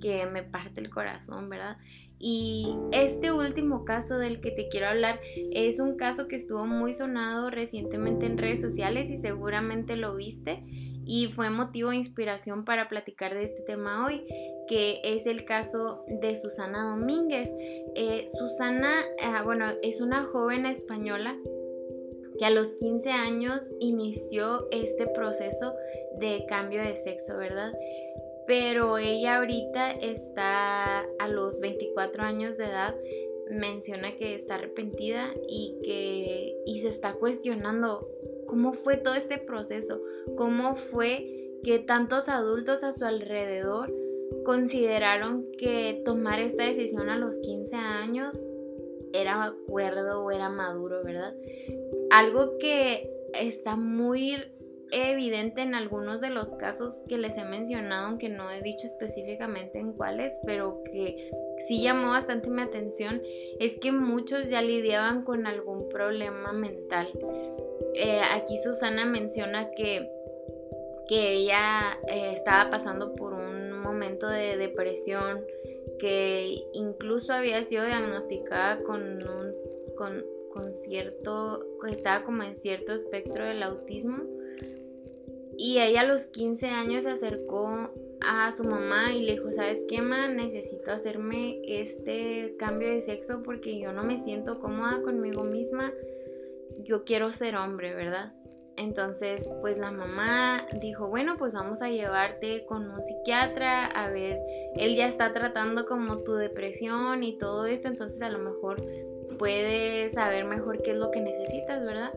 que 0.00 0.26
me 0.26 0.42
parte 0.42 0.80
el 0.80 0.90
corazón, 0.90 1.48
¿verdad? 1.48 1.78
Y 2.18 2.76
este 2.92 3.32
último 3.32 3.84
caso 3.84 4.18
del 4.18 4.40
que 4.40 4.50
te 4.50 4.68
quiero 4.68 4.88
hablar 4.88 5.20
es 5.52 5.80
un 5.80 5.96
caso 5.96 6.28
que 6.28 6.36
estuvo 6.36 6.66
muy 6.66 6.94
sonado 6.94 7.50
recientemente 7.50 8.26
en 8.26 8.38
redes 8.38 8.60
sociales 8.60 9.10
y 9.10 9.16
seguramente 9.16 9.96
lo 9.96 10.14
viste. 10.14 10.62
y 11.06 11.26
fue 11.26 11.50
motivo 11.50 11.90
de 11.90 11.96
inspiración 11.96 12.64
para 12.64 12.88
platicar 12.88 13.34
de 13.34 13.44
este 13.44 13.60
tema 13.60 14.06
hoy, 14.06 14.24
que 14.68 15.02
es 15.04 15.26
el 15.26 15.44
caso 15.44 16.02
de 16.08 16.34
Susana 16.34 16.88
Domínguez. 16.88 17.50
Eh, 17.94 18.26
Susana, 18.38 19.02
ah, 19.22 19.42
bueno, 19.44 19.66
es 19.82 20.00
una 20.00 20.24
joven 20.24 20.64
española 20.64 21.36
que 22.38 22.44
a 22.44 22.50
los 22.50 22.74
15 22.74 23.10
años 23.10 23.60
inició 23.80 24.68
este 24.70 25.06
proceso 25.08 25.74
de 26.18 26.44
cambio 26.48 26.82
de 26.82 27.02
sexo, 27.02 27.36
¿verdad? 27.36 27.72
Pero 28.46 28.98
ella 28.98 29.36
ahorita 29.36 29.92
está 29.92 31.00
a 31.00 31.28
los 31.28 31.60
24 31.60 32.22
años 32.22 32.56
de 32.56 32.64
edad, 32.64 32.94
menciona 33.50 34.16
que 34.16 34.34
está 34.34 34.56
arrepentida 34.56 35.32
y 35.48 35.78
que 35.82 36.56
y 36.66 36.80
se 36.80 36.88
está 36.88 37.14
cuestionando 37.14 38.08
cómo 38.46 38.72
fue 38.72 38.96
todo 38.96 39.14
este 39.14 39.38
proceso, 39.38 40.00
cómo 40.36 40.76
fue 40.76 41.58
que 41.62 41.78
tantos 41.78 42.28
adultos 42.28 42.84
a 42.84 42.92
su 42.92 43.04
alrededor 43.04 43.92
consideraron 44.44 45.46
que 45.58 46.02
tomar 46.04 46.40
esta 46.40 46.64
decisión 46.64 47.08
a 47.08 47.18
los 47.18 47.38
15 47.38 47.74
años 47.76 48.36
era 49.14 49.44
acuerdo 49.44 50.24
o 50.24 50.30
era 50.30 50.48
maduro, 50.48 51.02
¿verdad? 51.04 51.34
Algo 52.10 52.58
que 52.58 53.10
está 53.32 53.76
muy 53.76 54.36
evidente 54.90 55.62
en 55.62 55.74
algunos 55.74 56.20
de 56.20 56.30
los 56.30 56.50
casos 56.50 57.02
que 57.08 57.18
les 57.18 57.36
he 57.36 57.44
mencionado, 57.44 58.08
aunque 58.08 58.28
no 58.28 58.50
he 58.50 58.62
dicho 58.62 58.86
específicamente 58.86 59.78
en 59.78 59.92
cuáles, 59.92 60.32
pero 60.44 60.82
que 60.84 61.30
sí 61.66 61.82
llamó 61.82 62.08
bastante 62.08 62.48
mi 62.48 62.62
atención, 62.62 63.22
es 63.58 63.78
que 63.78 63.92
muchos 63.92 64.48
ya 64.48 64.62
lidiaban 64.62 65.24
con 65.24 65.46
algún 65.46 65.88
problema 65.88 66.52
mental. 66.52 67.08
Eh, 67.94 68.20
aquí 68.32 68.58
Susana 68.58 69.04
menciona 69.04 69.70
que, 69.70 70.10
que 71.08 71.32
ella 71.32 71.98
eh, 72.08 72.32
estaba 72.36 72.70
pasando 72.70 73.14
por 73.14 73.32
un 73.32 73.80
momento 73.80 74.28
de 74.28 74.56
depresión, 74.56 75.44
que 75.98 76.64
incluso 76.72 77.32
había 77.32 77.64
sido 77.64 77.84
diagnosticada 77.84 78.82
con 78.82 79.02
un, 79.02 79.52
con, 79.96 80.74
cierto, 80.74 81.64
estaba 81.88 82.24
como 82.24 82.42
en 82.42 82.56
cierto 82.56 82.92
espectro 82.92 83.44
del 83.44 83.62
autismo. 83.62 84.22
Y 85.56 85.78
ella 85.78 86.00
a 86.00 86.04
los 86.04 86.26
15 86.26 86.66
años 86.66 87.04
se 87.04 87.10
acercó 87.10 87.90
a 88.20 88.52
su 88.52 88.64
mamá 88.64 89.12
y 89.14 89.22
le 89.22 89.32
dijo, 89.32 89.52
¿sabes 89.52 89.84
qué, 89.88 90.00
ma? 90.00 90.28
Necesito 90.28 90.90
hacerme 90.90 91.60
este 91.66 92.56
cambio 92.58 92.88
de 92.88 93.02
sexo 93.02 93.42
porque 93.42 93.78
yo 93.78 93.92
no 93.92 94.02
me 94.02 94.18
siento 94.18 94.58
cómoda 94.58 95.02
conmigo 95.02 95.44
misma. 95.44 95.92
Yo 96.84 97.04
quiero 97.04 97.32
ser 97.32 97.56
hombre, 97.56 97.94
¿verdad? 97.94 98.32
Entonces, 98.76 99.48
pues 99.60 99.78
la 99.78 99.92
mamá 99.92 100.66
dijo, 100.80 101.06
bueno, 101.06 101.36
pues 101.38 101.54
vamos 101.54 101.80
a 101.80 101.90
llevarte 101.90 102.66
con 102.66 102.90
un 102.90 103.04
psiquiatra, 103.04 103.86
a 103.86 104.10
ver, 104.10 104.40
él 104.76 104.96
ya 104.96 105.06
está 105.06 105.32
tratando 105.32 105.86
como 105.86 106.18
tu 106.22 106.34
depresión 106.34 107.22
y 107.22 107.38
todo 107.38 107.66
esto, 107.66 107.88
entonces 107.88 108.20
a 108.22 108.28
lo 108.28 108.38
mejor 108.38 108.76
puede 109.38 110.10
saber 110.10 110.44
mejor 110.44 110.82
qué 110.82 110.92
es 110.92 110.96
lo 110.96 111.10
que 111.10 111.20
necesitas, 111.20 111.84
¿verdad? 111.84 112.12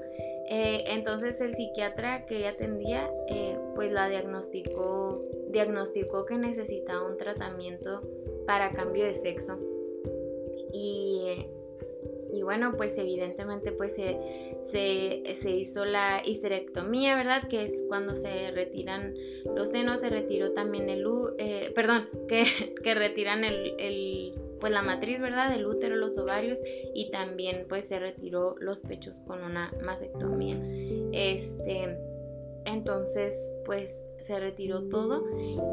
Eh, 0.49 0.85
entonces 0.87 1.41
el 1.41 1.55
psiquiatra 1.55 2.25
que 2.25 2.37
ella 2.37 2.51
atendía, 2.51 3.11
eh, 3.27 3.57
pues 3.75 3.91
la 3.91 4.07
diagnosticó, 4.07 5.21
diagnosticó 5.49 6.25
que 6.25 6.37
necesitaba 6.37 7.05
un 7.05 7.17
tratamiento 7.17 8.01
para 8.45 8.71
cambio 8.71 9.03
de 9.03 9.13
sexo. 9.13 9.59
Y, 10.71 11.47
y 12.37 12.43
bueno, 12.43 12.73
pues 12.77 12.97
evidentemente 12.97 13.71
pues 13.71 13.95
se, 13.95 14.55
se, 14.63 15.51
hizo 15.51 15.85
la 15.85 16.21
histerectomía, 16.25 17.15
¿verdad? 17.15 17.47
Que 17.47 17.65
es 17.65 17.83
cuando 17.87 18.15
se 18.15 18.51
retiran 18.51 19.13
los 19.55 19.71
senos, 19.71 20.01
se 20.01 20.09
retiró 20.09 20.53
también 20.53 20.89
el... 20.89 21.05
Eh, 21.37 21.71
perdón, 21.73 22.07
que, 22.27 22.75
que 22.83 22.93
retiran 22.93 23.43
el 23.43 24.33
pues 24.59 24.71
la 24.71 24.81
matriz, 24.81 25.19
¿verdad? 25.19 25.51
Del 25.51 25.65
útero, 25.65 25.95
los 25.95 26.17
ovarios 26.17 26.59
y 26.93 27.11
también 27.11 27.65
pues 27.67 27.87
se 27.87 27.99
retiró 27.99 28.55
los 28.59 28.81
pechos 28.81 29.15
con 29.25 29.43
una 29.43 29.73
mastectomía. 29.83 30.57
Este, 31.11 31.97
entonces 32.67 33.53
pues 33.65 34.07
se 34.21 34.39
retiró 34.39 34.83
todo 34.89 35.23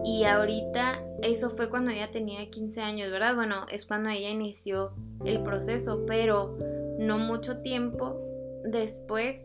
y 0.04 0.24
ahorita 0.24 1.02
eso 1.22 1.50
fue 1.50 1.70
cuando 1.70 1.90
ella 1.90 2.10
tenía 2.10 2.48
15 2.48 2.80
años, 2.80 3.10
¿verdad? 3.10 3.34
Bueno, 3.34 3.66
es 3.70 3.84
cuando 3.84 4.10
ella 4.10 4.30
inició 4.30 4.92
el 5.24 5.42
proceso, 5.42 6.04
pero 6.06 6.56
no 6.98 7.18
mucho 7.18 7.60
tiempo 7.62 8.20
después 8.64 9.40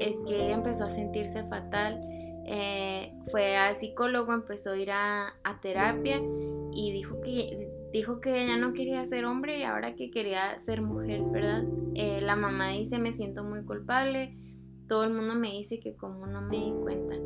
es 0.00 0.16
que 0.26 0.44
ella 0.44 0.54
empezó 0.54 0.84
a 0.84 0.90
sentirse 0.90 1.42
fatal. 1.44 2.00
Eh, 2.48 3.12
fue 3.30 3.56
al 3.56 3.76
psicólogo, 3.76 4.32
empezó 4.32 4.70
a 4.70 4.76
ir 4.76 4.90
a, 4.92 5.34
terapia 5.62 6.20
y 6.72 6.92
dijo 6.92 7.20
que 7.20 7.72
dijo 7.92 8.20
que 8.20 8.42
ella 8.42 8.56
no 8.56 8.72
quería 8.74 9.04
ser 9.06 9.24
hombre 9.24 9.58
y 9.58 9.62
ahora 9.62 9.94
que 9.94 10.10
quería 10.10 10.58
ser 10.66 10.82
mujer, 10.82 11.22
¿verdad? 11.32 11.64
Eh, 11.94 12.20
la 12.20 12.36
mamá 12.36 12.68
dice, 12.70 12.98
me 12.98 13.14
siento 13.14 13.42
muy 13.42 13.64
culpable, 13.64 14.36
todo 14.86 15.04
el 15.04 15.10
mundo 15.10 15.34
me 15.34 15.50
dice 15.50 15.80
que 15.80 15.94
como 15.94 16.26
no 16.26 16.42
me 16.42 16.56
di 16.56 16.72
cuenta. 16.82 17.16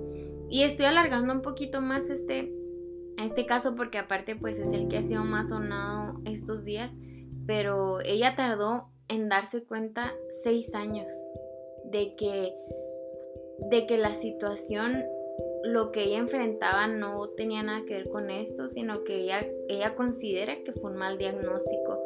Y 0.49 0.63
estoy 0.63 0.87
alargando 0.87 1.33
un 1.33 1.43
poquito 1.43 1.81
más 1.81 2.09
este, 2.09 2.53
este 3.19 3.47
caso 3.47 3.75
porque 3.75 3.99
aparte 3.99 4.37
pues 4.37 4.59
es 4.59 4.73
el 4.73 4.89
que 4.89 4.99
ha 4.99 5.05
sido 5.05 5.25
más 5.25 5.49
sonado 5.49 6.21
estos 6.25 6.65
días, 6.65 6.91
pero 7.47 8.01
ella 8.01 8.35
tardó 8.37 8.89
en 9.09 9.29
darse 9.29 9.65
cuenta 9.65 10.13
seis 10.43 10.75
años 10.75 11.13
de 11.85 12.15
que, 12.17 12.53
de 13.71 13.87
que 13.87 13.99
la 13.99 14.15
situación 14.15 15.05
lo 15.63 15.93
que 15.93 16.05
ella 16.05 16.19
enfrentaba 16.19 16.87
no 16.87 17.29
tenía 17.31 17.63
nada 17.63 17.85
que 17.87 17.95
ver 17.95 18.09
con 18.09 18.31
esto, 18.31 18.69
sino 18.69 19.05
que 19.05 19.17
ella, 19.17 19.47
ella 19.69 19.95
considera 19.95 20.63
que 20.65 20.73
fue 20.73 20.91
un 20.91 20.97
mal 20.97 21.19
diagnóstico, 21.19 21.99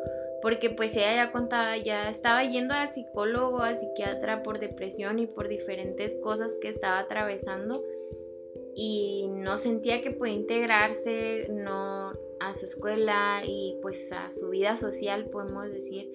porque 0.45 0.69
pues 0.69 0.95
ella 0.95 1.15
ya 1.15 1.33
contaba, 1.33 1.79
ya 1.79 2.11
estaba 2.11 2.45
yendo 2.45 2.75
al 2.75 2.93
psicólogo, 2.93 3.61
al 3.61 3.79
psiquiatra 3.79 4.43
por 4.43 4.61
depresión 4.61 5.19
y 5.19 5.27
por 5.27 5.49
diferentes 5.49 6.19
cosas 6.19 6.53
que 6.61 6.69
estaba 6.69 6.99
atravesando 6.99 7.83
y 8.77 9.27
no 9.31 9.57
sentía 9.57 10.03
que 10.03 10.11
podía 10.11 10.35
integrarse 10.35 11.47
no 11.49 12.13
a 12.41 12.53
su 12.53 12.67
escuela 12.67 13.41
y 13.43 13.79
pues 13.81 14.13
a 14.13 14.31
su 14.33 14.51
vida 14.51 14.77
social, 14.77 15.31
podemos 15.31 15.73
decir. 15.73 16.11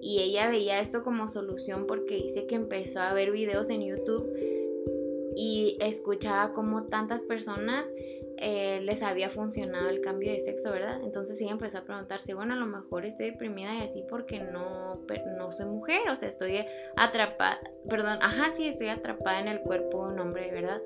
Y 0.00 0.22
ella 0.22 0.50
veía 0.50 0.80
esto 0.80 1.04
como 1.04 1.28
solución 1.28 1.86
porque 1.86 2.16
dice 2.16 2.48
que 2.48 2.56
empezó 2.56 2.98
a 2.98 3.14
ver 3.14 3.30
videos 3.30 3.70
en 3.70 3.82
YouTube 3.82 4.28
y 5.36 5.76
escuchaba 5.78 6.52
cómo 6.52 6.86
tantas 6.86 7.22
personas 7.22 7.86
eh, 8.40 8.80
les 8.82 9.02
había 9.02 9.30
funcionado 9.30 9.88
el 9.88 10.00
cambio 10.00 10.32
de 10.32 10.40
sexo, 10.40 10.70
¿verdad? 10.70 11.00
Entonces 11.02 11.40
ella 11.40 11.52
empezó 11.52 11.78
a 11.78 11.84
preguntarse, 11.84 12.34
bueno, 12.34 12.54
a 12.54 12.56
lo 12.56 12.66
mejor 12.66 13.04
estoy 13.04 13.30
deprimida 13.30 13.74
y 13.74 13.86
así 13.86 14.04
porque 14.08 14.40
no, 14.40 15.04
no 15.36 15.52
soy 15.52 15.66
mujer, 15.66 16.00
o 16.10 16.16
sea, 16.16 16.28
estoy 16.28 16.64
atrapada, 16.96 17.60
perdón, 17.88 18.18
ajá, 18.22 18.52
sí, 18.54 18.68
estoy 18.68 18.88
atrapada 18.88 19.40
en 19.40 19.48
el 19.48 19.60
cuerpo 19.60 20.06
de 20.06 20.14
un 20.14 20.20
hombre, 20.20 20.50
¿verdad? 20.52 20.80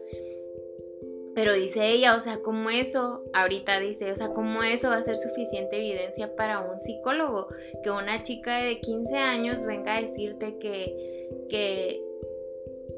Pero 1.35 1.55
dice 1.55 1.89
ella, 1.89 2.17
o 2.17 2.21
sea, 2.21 2.41
como 2.41 2.69
eso, 2.69 3.25
ahorita 3.33 3.81
dice, 3.81 4.13
o 4.13 4.17
sea, 4.17 4.29
como 4.29 4.63
eso 4.63 4.89
va 4.91 4.97
a 4.97 5.05
ser 5.05 5.17
suficiente 5.17 5.77
evidencia 5.77 6.37
para 6.37 6.61
un 6.61 6.81
psicólogo, 6.81 7.49
que 7.83 7.91
una 7.91 8.23
chica 8.23 8.59
de 8.59 8.81
15 8.81 9.17
años 9.17 9.63
venga 9.65 9.97
a 9.97 10.03
decirte 10.03 10.59
que, 10.59 11.29
que 11.49 12.03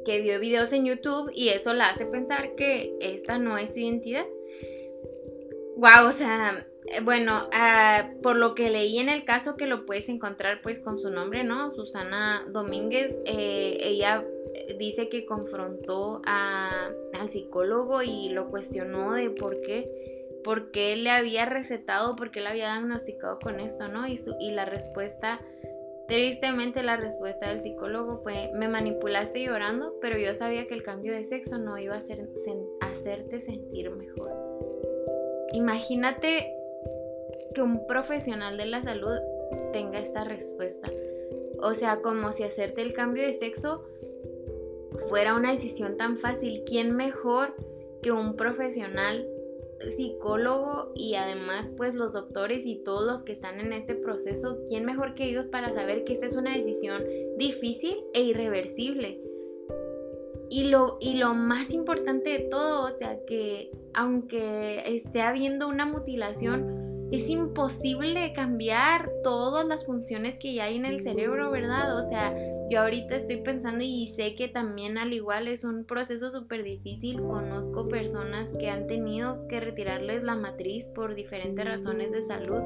que 0.05 0.21
vio 0.21 0.39
videos 0.39 0.73
en 0.73 0.85
YouTube 0.85 1.31
y 1.35 1.49
eso 1.49 1.73
la 1.73 1.91
hace 1.91 2.07
pensar 2.07 2.53
que 2.53 2.97
esta 3.01 3.39
no 3.39 3.59
es 3.59 3.73
su 3.73 3.81
identidad. 3.81 4.27
Wow, 5.77 6.09
o 6.09 6.13
sea, 6.13 6.67
eh, 6.87 7.01
bueno, 7.03 7.49
ah, 7.53 8.11
por 8.23 8.37
lo 8.37 8.55
que 8.55 8.71
leí 8.71 8.99
en 8.99 9.09
el 9.09 9.25
caso 9.25 9.57
que 9.57 9.67
lo 9.67 9.87
puedes 9.87 10.09
encontrar 10.09 10.61
pues 10.63 10.79
con 10.79 11.01
su 11.01 11.11
nombre, 11.11 11.45
¿no? 11.45 11.71
Susana 11.73 12.45
Domínguez, 12.49 13.19
eh, 13.25 13.79
ella 13.81 14.25
dice 14.79 15.09
que 15.09 15.27
confrontó 15.27 16.23
al 16.25 17.29
psicólogo 17.29 18.03
y 18.03 18.29
lo 18.29 18.51
cuestionó 18.51 19.15
de 19.15 19.31
por 19.31 19.61
qué, 19.63 19.91
por 20.45 20.71
qué 20.71 20.97
le 20.97 21.11
había 21.11 21.45
recetado, 21.45 22.17
por 22.17 22.31
qué 22.31 22.41
le 22.41 22.49
había 22.49 22.73
diagnosticado 22.73 23.39
con 23.39 23.61
esto, 23.61 23.89
¿no? 23.89 24.07
Y, 24.07 24.19
su, 24.19 24.37
y 24.39 24.53
la 24.53 24.65
respuesta 24.65 25.41
Tristemente 26.07 26.83
la 26.83 26.97
respuesta 26.97 27.49
del 27.49 27.63
psicólogo 27.63 28.21
fue, 28.23 28.51
me 28.55 28.69
manipulaste 28.69 29.43
llorando, 29.43 29.95
pero 30.03 30.19
yo 30.19 30.35
sabía 30.35 30.67
que 30.67 30.75
el 30.75 30.83
cambio 30.83 31.15
de 31.15 31.27
sexo 31.27 31.57
no 31.57 31.79
iba 31.79 31.95
a 31.95 31.99
hacer, 31.99 32.29
hacerte 32.83 33.41
sentir 33.41 33.91
mejor. 33.91 34.34
Imagínate 35.55 36.53
que 37.55 37.63
un 37.63 37.87
profesional 37.87 38.57
de 38.57 38.67
la 38.67 38.83
salud 38.83 39.17
tenga 39.73 40.01
esta 40.01 40.25
respuesta. 40.25 40.91
O 41.61 41.75
sea, 41.75 42.03
como 42.03 42.33
si 42.33 42.43
hacerte 42.43 42.83
el 42.83 42.93
cambio 42.93 43.23
de 43.23 43.35
sexo 43.35 43.85
fuera 45.09 45.35
una 45.35 45.53
decisión 45.53 45.97
tan 45.97 46.19
fácil. 46.19 46.65
¿Quién 46.67 46.97
mejor 46.97 47.55
que 48.03 48.11
un 48.11 48.35
profesional 48.35 49.29
psicólogo 49.97 50.93
y 50.97 51.15
además 51.15 51.71
pues 51.77 51.95
los 51.95 52.13
doctores 52.13 52.67
y 52.67 52.83
todos 52.83 53.07
los 53.07 53.23
que 53.23 53.33
están 53.33 53.61
en 53.61 53.73
este 53.73 53.95
proceso, 53.95 54.59
¿quién 54.69 54.85
mejor 54.85 55.15
que 55.15 55.25
ellos 55.25 55.47
para 55.47 55.73
saber 55.73 56.05
que 56.05 56.15
esta 56.15 56.27
es 56.27 56.37
una 56.37 56.57
decisión 56.57 57.03
difícil 57.39 57.97
e 58.13 58.23
irreversible? 58.23 59.21
Y 60.55 60.69
lo, 60.69 60.99
y 61.01 61.15
lo 61.15 61.35
más 61.35 61.73
importante 61.73 62.31
de 62.31 62.39
todo, 62.39 62.85
o 62.85 62.97
sea, 62.97 63.19
que 63.27 63.73
aunque 63.93 64.85
esté 64.87 65.21
habiendo 65.21 65.67
una 65.67 65.85
mutilación, 65.85 67.09
es 67.11 67.29
imposible 67.29 68.33
cambiar 68.35 69.11
todas 69.25 69.67
las 69.67 69.85
funciones 69.85 70.39
que 70.39 70.55
ya 70.55 70.67
hay 70.67 70.77
en 70.77 70.85
el 70.85 71.03
cerebro, 71.03 71.51
¿verdad? 71.51 71.99
O 71.99 72.09
sea, 72.09 72.33
yo 72.71 72.83
ahorita 72.83 73.17
estoy 73.17 73.43
pensando 73.43 73.83
y 73.83 74.15
sé 74.15 74.37
que 74.37 74.47
también 74.47 74.97
al 74.97 75.13
igual 75.13 75.49
es 75.49 75.65
un 75.65 75.85
proceso 75.87 76.31
súper 76.31 76.63
difícil. 76.63 77.21
Conozco 77.21 77.89
personas 77.89 78.53
que 78.57 78.71
han 78.71 78.87
tenido 78.87 79.49
que 79.49 79.59
retirarles 79.59 80.23
la 80.23 80.37
matriz 80.37 80.87
por 80.95 81.17
diferentes 81.17 81.65
razones 81.65 82.13
de 82.13 82.23
salud. 82.29 82.63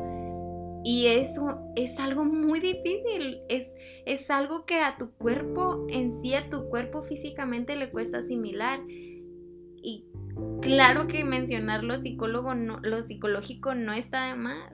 Y 0.84 1.06
eso 1.06 1.58
es 1.76 1.98
algo 1.98 2.24
muy 2.24 2.60
difícil. 2.60 3.40
Es, 3.48 3.66
es 4.06 4.30
algo 4.30 4.64
que 4.64 4.80
a 4.80 4.96
tu 4.96 5.12
cuerpo, 5.12 5.86
en 5.90 6.20
sí 6.22 6.34
a 6.34 6.48
tu 6.48 6.68
cuerpo 6.68 7.02
físicamente 7.02 7.76
le 7.76 7.90
cuesta 7.90 8.18
asimilar. 8.18 8.80
Y 8.88 10.04
claro 10.62 11.06
que 11.06 11.24
mencionar 11.24 11.84
lo, 11.84 12.00
psicólogo 12.00 12.54
no, 12.54 12.80
lo 12.80 13.02
psicológico 13.04 13.74
no 13.74 13.92
está 13.92 14.28
de 14.28 14.34
más. 14.34 14.72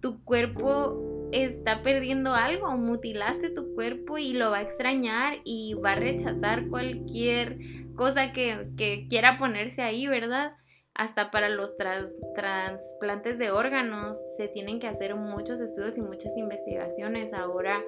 Tu 0.00 0.22
cuerpo 0.24 1.28
está 1.32 1.82
perdiendo 1.82 2.34
algo, 2.34 2.70
mutilaste 2.76 3.50
tu 3.50 3.74
cuerpo 3.74 4.18
y 4.18 4.32
lo 4.32 4.50
va 4.50 4.58
a 4.58 4.62
extrañar 4.62 5.38
y 5.44 5.74
va 5.74 5.92
a 5.92 5.96
rechazar 5.96 6.68
cualquier 6.68 7.58
cosa 7.94 8.32
que, 8.32 9.06
quiera 9.08 9.38
ponerse 9.38 9.82
ahí, 9.82 10.06
¿verdad? 10.06 10.52
Hasta 10.98 11.30
para 11.30 11.48
los 11.48 11.76
trasplantes 11.76 13.38
de 13.38 13.50
órganos 13.50 14.18
se 14.36 14.48
tienen 14.48 14.80
que 14.80 14.88
hacer 14.88 15.14
muchos 15.14 15.60
estudios 15.60 15.96
y 15.96 16.02
muchas 16.02 16.36
investigaciones. 16.36 17.32
Ahora, 17.32 17.82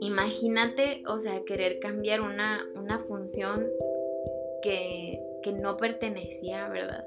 imagínate, 0.00 1.02
o 1.08 1.18
sea, 1.18 1.42
querer 1.44 1.80
cambiar 1.80 2.20
una, 2.20 2.64
una 2.76 3.00
función 3.00 3.66
que, 4.62 5.20
que 5.42 5.52
no 5.52 5.76
pertenecía, 5.78 6.68
¿verdad? 6.68 7.04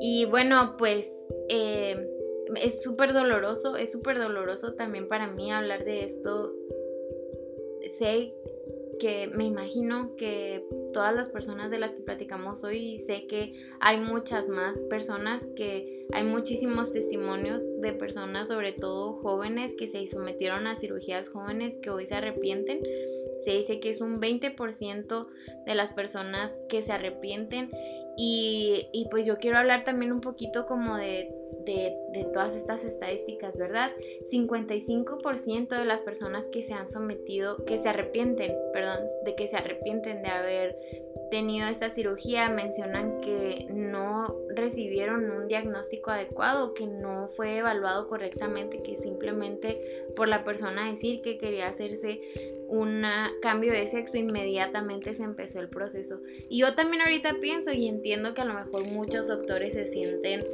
Y 0.00 0.24
bueno, 0.24 0.76
pues... 0.78 1.06
Eh, 1.48 2.16
es 2.56 2.82
súper 2.82 3.12
doloroso, 3.12 3.76
es 3.76 3.92
súper 3.92 4.18
doloroso 4.18 4.74
también 4.74 5.08
para 5.08 5.28
mí 5.28 5.52
hablar 5.52 5.84
de 5.84 6.04
esto. 6.04 6.52
Sé 7.98 8.34
que 8.98 9.28
me 9.28 9.44
imagino 9.44 10.14
que 10.16 10.64
todas 10.92 11.14
las 11.14 11.28
personas 11.30 11.70
de 11.70 11.78
las 11.78 11.94
que 11.94 12.02
platicamos 12.02 12.64
hoy, 12.64 12.98
sé 12.98 13.26
que 13.26 13.70
hay 13.80 13.98
muchas 13.98 14.48
más 14.48 14.82
personas, 14.84 15.46
que 15.56 16.06
hay 16.12 16.24
muchísimos 16.24 16.92
testimonios 16.92 17.64
de 17.80 17.92
personas, 17.92 18.48
sobre 18.48 18.72
todo 18.72 19.14
jóvenes, 19.22 19.74
que 19.76 19.88
se 19.88 20.08
sometieron 20.10 20.66
a 20.66 20.76
cirugías 20.76 21.28
jóvenes 21.28 21.76
que 21.82 21.90
hoy 21.90 22.06
se 22.06 22.14
arrepienten. 22.14 22.80
Se 23.44 23.52
dice 23.52 23.80
que 23.80 23.90
es 23.90 24.00
un 24.00 24.20
20% 24.20 25.26
de 25.66 25.74
las 25.74 25.92
personas 25.92 26.52
que 26.68 26.82
se 26.82 26.92
arrepienten 26.92 27.70
y, 28.16 28.88
y, 28.92 29.08
pues 29.10 29.24
yo 29.24 29.38
quiero 29.38 29.58
hablar 29.58 29.84
también 29.84 30.12
un 30.12 30.20
poquito 30.20 30.66
como 30.66 30.96
de 30.96 31.39
de, 31.64 32.26
todas 32.32 32.54
estas 32.54 32.84
estadísticas, 32.84 33.56
¿verdad? 33.56 33.90
55% 34.30 35.68
de 35.68 35.84
las 35.84 36.02
personas 36.02 36.46
que 36.48 36.62
se 36.62 36.74
han 36.74 36.90
sometido, 36.90 37.64
que 37.64 37.78
se 37.78 37.88
arrepienten, 37.88 38.54
perdón, 38.72 39.00
de 39.24 39.34
que 39.34 39.48
se 39.48 39.56
arrepienten 39.56 40.22
de 40.22 40.28
haber 40.28 40.76
tenido 41.30 41.68
esta 41.68 41.90
cirugía, 41.90 42.48
mencionan 42.50 43.20
que 43.20 43.66
no 43.70 44.36
recibieron 44.54 45.30
un 45.30 45.48
diagnóstico 45.48 46.10
adecuado, 46.10 46.74
que 46.74 46.86
no 46.86 47.28
fue 47.36 47.58
evaluado 47.58 48.08
correctamente, 48.08 48.82
que 48.82 48.96
simplemente 48.98 50.04
por 50.16 50.28
la 50.28 50.44
persona 50.44 50.90
decir 50.90 51.22
que 51.22 51.38
quería 51.38 51.68
hacerse 51.68 52.20
un 52.68 53.04
cambio 53.42 53.72
de 53.72 53.90
sexo, 53.90 54.16
inmediatamente 54.16 55.14
se 55.14 55.22
empezó 55.22 55.60
el 55.60 55.68
proceso. 55.68 56.20
Y 56.48 56.60
yo 56.60 56.74
también 56.74 57.02
ahorita 57.02 57.36
pienso 57.40 57.72
y 57.72 57.88
entiendo 57.88 58.34
que 58.34 58.42
a 58.42 58.44
lo 58.44 58.54
mejor 58.54 58.86
muchos 58.86 59.26
doctores 59.26 59.74
se 59.74 59.88
sienten 59.88 60.44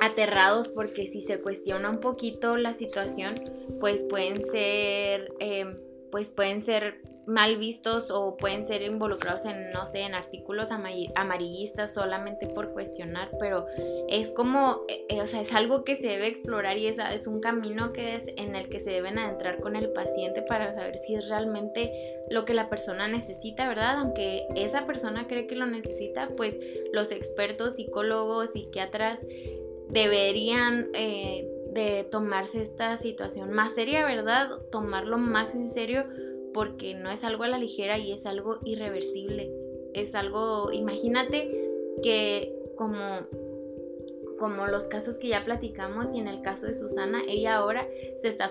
aterrados 0.00 0.68
porque 0.68 1.06
si 1.06 1.20
se 1.20 1.40
cuestiona 1.40 1.90
un 1.90 2.00
poquito 2.00 2.56
la 2.56 2.72
situación, 2.72 3.34
pues 3.80 4.04
pueden 4.04 4.44
ser, 4.50 5.32
eh, 5.40 5.76
pues 6.10 6.28
pueden 6.28 6.64
ser 6.64 7.00
mal 7.28 7.58
vistos 7.58 8.10
o 8.10 8.38
pueden 8.38 8.66
ser 8.66 8.80
involucrados 8.80 9.44
en, 9.44 9.70
no 9.70 9.86
sé, 9.86 10.00
en 10.00 10.14
artículos 10.14 10.70
amarillistas 10.70 11.92
solamente 11.92 12.46
por 12.46 12.72
cuestionar, 12.72 13.30
pero 13.38 13.66
es 14.08 14.30
como, 14.30 14.80
eh, 14.88 15.20
o 15.20 15.26
sea, 15.26 15.42
es 15.42 15.52
algo 15.52 15.84
que 15.84 15.94
se 15.94 16.06
debe 16.06 16.26
explorar 16.26 16.78
y 16.78 16.86
es, 16.86 16.96
es 17.12 17.26
un 17.26 17.40
camino 17.40 17.92
que 17.92 18.16
es 18.16 18.24
en 18.38 18.56
el 18.56 18.70
que 18.70 18.80
se 18.80 18.92
deben 18.92 19.18
adentrar 19.18 19.60
con 19.60 19.76
el 19.76 19.90
paciente 19.90 20.40
para 20.40 20.74
saber 20.74 20.96
si 20.96 21.16
es 21.16 21.28
realmente 21.28 21.92
lo 22.30 22.46
que 22.46 22.54
la 22.54 22.70
persona 22.70 23.08
necesita, 23.08 23.68
¿verdad? 23.68 23.98
Aunque 23.98 24.46
esa 24.56 24.86
persona 24.86 25.26
cree 25.26 25.46
que 25.46 25.54
lo 25.54 25.66
necesita, 25.66 26.30
pues 26.34 26.58
los 26.94 27.12
expertos, 27.12 27.76
psicólogos, 27.76 28.52
psiquiatras, 28.52 29.20
deberían 29.90 30.88
eh, 30.94 31.48
de 31.72 32.06
tomarse 32.10 32.62
esta 32.62 32.98
situación 32.98 33.52
más 33.52 33.74
seria, 33.74 34.04
¿verdad? 34.04 34.50
Tomarlo 34.70 35.18
más 35.18 35.54
en 35.54 35.68
serio 35.68 36.04
porque 36.54 36.94
no 36.94 37.10
es 37.10 37.24
algo 37.24 37.44
a 37.44 37.48
la 37.48 37.58
ligera 37.58 37.98
y 37.98 38.12
es 38.12 38.26
algo 38.26 38.58
irreversible. 38.64 39.52
Es 39.94 40.14
algo, 40.14 40.72
imagínate 40.72 41.68
que 42.02 42.54
como 42.76 43.26
como 44.38 44.68
los 44.68 44.84
casos 44.84 45.18
que 45.18 45.28
ya 45.28 45.44
platicamos 45.44 46.06
y 46.14 46.20
en 46.20 46.28
el 46.28 46.42
caso 46.42 46.66
de 46.66 46.74
Susana, 46.74 47.22
ella 47.28 47.56
ahora 47.56 47.86
se 48.22 48.28
está 48.28 48.48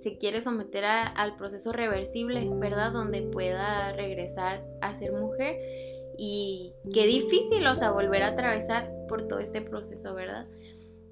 se 0.00 0.18
quiere 0.18 0.42
someter 0.42 0.84
al 0.84 1.36
proceso 1.36 1.72
reversible, 1.72 2.48
¿verdad? 2.54 2.92
Donde 2.92 3.22
pueda 3.22 3.92
regresar 3.92 4.64
a 4.80 4.98
ser 4.98 5.12
mujer 5.12 5.56
y 6.18 6.74
qué 6.92 7.06
difícil, 7.06 7.66
o 7.66 7.74
sea, 7.76 7.92
volver 7.92 8.24
a 8.24 8.28
atravesar 8.28 8.92
por 9.08 9.28
todo 9.28 9.38
este 9.38 9.62
proceso, 9.62 10.14
¿verdad? 10.14 10.46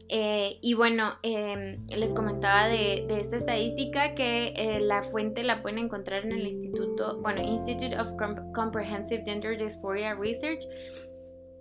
Eh, 0.08 0.58
y 0.60 0.74
bueno, 0.74 1.14
em, 1.22 1.86
les 1.88 2.14
comentaba 2.14 2.68
de, 2.68 3.06
esta 3.08 3.36
estadística 3.36 4.14
que 4.14 4.54
eh, 4.56 4.80
la 4.80 5.04
fuente 5.04 5.42
la 5.42 5.62
pueden 5.62 5.78
encontrar 5.78 6.24
en 6.24 6.32
el 6.32 6.46
Instituto, 6.46 7.20
bueno, 7.20 7.42
Institute 7.42 7.98
of 7.98 8.08
Comprehensive 8.54 9.24
Gender 9.24 9.58
Dysphoria 9.58 10.14
Research. 10.14 10.64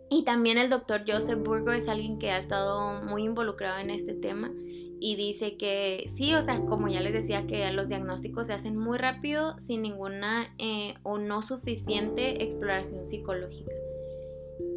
Y 0.10 0.24
también 0.24 0.58
el 0.58 0.70
doctor 0.70 1.04
Joseph 1.08 1.40
Burgo 1.40 1.72
es 1.72 1.90
alguien 1.90 2.20
que 2.20 2.30
ha 2.30 2.38
estado 2.38 3.02
muy 3.04 3.24
involucrado 3.24 3.80
en 3.80 3.90
este 3.90 4.14
tema 4.14 4.52
y 5.00 5.16
dice 5.16 5.58
que 5.58 6.10
sí, 6.16 6.34
o 6.36 6.42
sea, 6.42 6.62
como 6.62 6.88
ya 6.88 7.02
les 7.02 7.14
decía, 7.14 7.46
que 7.48 7.70
los 7.72 7.88
diagnósticos 7.88 8.48
se 8.48 8.54
hacen 8.54 8.78
muy 8.78 8.98
rápido 8.98 9.58
sin 9.60 9.82
ninguna 9.82 10.56
eh, 10.58 10.96
o 11.04 11.18
no 11.18 11.42
suficiente 11.42 12.44
exploración 12.44 13.06
psicológica. 13.06 13.72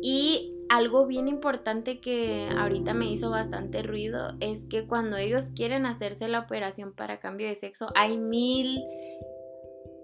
Y 0.02 0.57
algo 0.68 1.06
bien 1.06 1.28
importante 1.28 2.00
que 2.00 2.48
ahorita 2.56 2.94
me 2.94 3.10
hizo 3.10 3.30
bastante 3.30 3.82
ruido 3.82 4.32
es 4.40 4.64
que 4.64 4.86
cuando 4.86 5.16
ellos 5.16 5.46
quieren 5.54 5.86
hacerse 5.86 6.28
la 6.28 6.40
operación 6.40 6.94
para 6.94 7.20
cambio 7.20 7.48
de 7.48 7.56
sexo, 7.56 7.88
hay 7.94 8.18
mil 8.18 8.82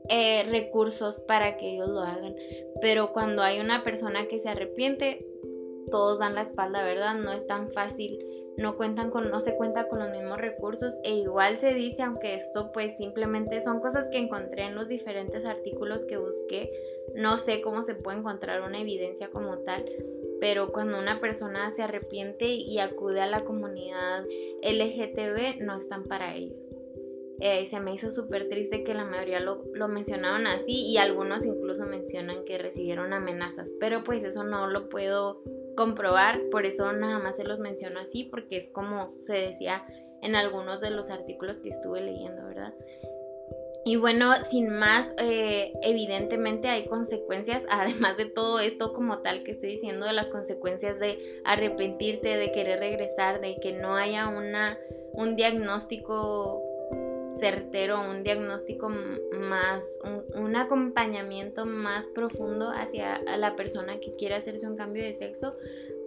eh, 0.09 0.45
recursos 0.51 1.21
para 1.21 1.57
que 1.57 1.75
ellos 1.75 1.89
lo 1.89 2.01
hagan. 2.01 2.35
Pero 2.81 3.13
cuando 3.13 3.43
hay 3.43 3.61
una 3.61 3.85
persona 3.85 4.27
que 4.27 4.41
se 4.41 4.49
arrepiente, 4.49 5.27
todos 5.91 6.19
dan 6.19 6.35
la 6.35 6.43
espalda, 6.43 6.85
¿verdad? 6.85 7.15
No 7.15 7.33
es 7.33 7.47
tan 7.47 7.71
fácil. 7.71 8.19
No, 8.57 8.77
cuentan 8.77 9.11
con, 9.11 9.31
no 9.31 9.41
se 9.41 9.57
cuenta 9.57 9.89
con 9.89 9.99
los 9.99 10.11
mismos 10.11 10.41
recursos 10.41 10.99
e 11.03 11.17
igual 11.17 11.59
se 11.59 11.75
dice, 11.75 12.03
aunque 12.03 12.37
esto 12.37 12.71
pues 12.73 12.97
simplemente 12.97 13.63
son 13.63 13.81
cosas 13.81 14.09
que 14.11 14.19
encontré 14.19 14.65
en 14.65 14.77
los 14.77 14.89
diferentes 14.89 15.45
artículos 15.45 16.05
que 16.05 16.19
busqué, 16.19 16.71
no 17.17 17.37
sé 17.37 17.63
cómo 17.63 17.83
se 17.83 17.97
puede 17.97 18.19
encontrar 18.19 18.63
una 18.63 18.81
evidencia 18.81 19.29
como 19.31 19.59
tal, 19.59 19.85
pero 20.41 20.71
cuando 20.71 20.99
una 20.99 21.21
persona 21.21 21.73
se 21.73 21.83
arrepiente 21.83 22.47
y 22.47 22.79
acude 22.79 23.21
a 23.21 23.27
la 23.27 23.45
comunidad 23.45 24.25
LGTB, 24.63 25.65
no 25.65 25.77
están 25.77 26.05
para 26.05 26.37
ellos. 26.37 26.59
Eh, 27.41 27.67
se 27.67 27.81
me 27.81 27.93
hizo 27.93 28.13
súper 28.13 28.49
triste 28.49 28.85
que 28.85 28.95
la 28.95 29.05
mayoría 29.05 29.41
lo, 29.41 29.65
lo 29.75 29.89
mencionaron 29.89 30.47
así 30.47 30.87
y 30.87 30.99
algunos 30.99 31.45
incluso 31.45 31.85
mencionan 31.85 32.45
que 32.45 32.59
recibieron 32.59 33.13
amenazas, 33.13 33.75
pero 33.81 34.05
pues 34.05 34.23
eso 34.23 34.45
no 34.45 34.69
lo 34.69 34.89
puedo 34.89 35.43
comprobar, 35.75 36.41
por 36.51 36.67
eso 36.67 36.93
nada 36.93 37.19
más 37.19 37.37
se 37.37 37.45
los 37.45 37.59
menciono 37.59 38.01
así, 38.01 38.25
porque 38.25 38.57
es 38.57 38.71
como 38.71 39.15
se 39.23 39.35
decía 39.35 39.85
en 40.23 40.35
algunos 40.37 40.81
de 40.81 40.91
los 40.91 41.11
artículos 41.11 41.61
que 41.61 41.69
estuve 41.69 42.01
leyendo, 42.01 42.47
¿verdad? 42.47 42.75
Y 43.87 43.97
bueno, 43.97 44.33
sin 44.51 44.71
más, 44.71 45.15
eh, 45.19 45.75
evidentemente 45.83 46.69
hay 46.69 46.87
consecuencias, 46.87 47.65
además 47.71 48.17
de 48.17 48.27
todo 48.27 48.59
esto 48.61 48.95
como 48.95 49.19
tal 49.19 49.43
que 49.43 49.53
estoy 49.53 49.71
diciendo, 49.73 50.07
de 50.07 50.15
las 50.15 50.29
consecuencias 50.29 50.99
de 50.99 51.43
arrepentirte, 51.45 52.37
de 52.37 52.53
querer 52.53 52.81
regresar, 52.81 53.41
de 53.41 53.61
que 53.61 53.73
no 53.73 53.95
haya 53.95 54.29
una, 54.29 54.79
un 55.13 55.37
diagnóstico 55.37 56.64
certero, 57.39 58.01
un 58.01 58.23
diagnóstico 58.23 58.89
más, 58.89 59.85
un, 60.35 60.57
acompañamiento 60.57 61.67
más 61.67 62.07
profundo 62.09 62.71
hacia 62.71 63.21
la 63.37 63.57
persona 63.57 63.99
que 64.01 64.15
quiere 64.17 64.37
hacerse 64.37 64.67
un 64.67 64.77
cambio 64.77 65.03
de 65.03 65.15
sexo, 65.15 65.55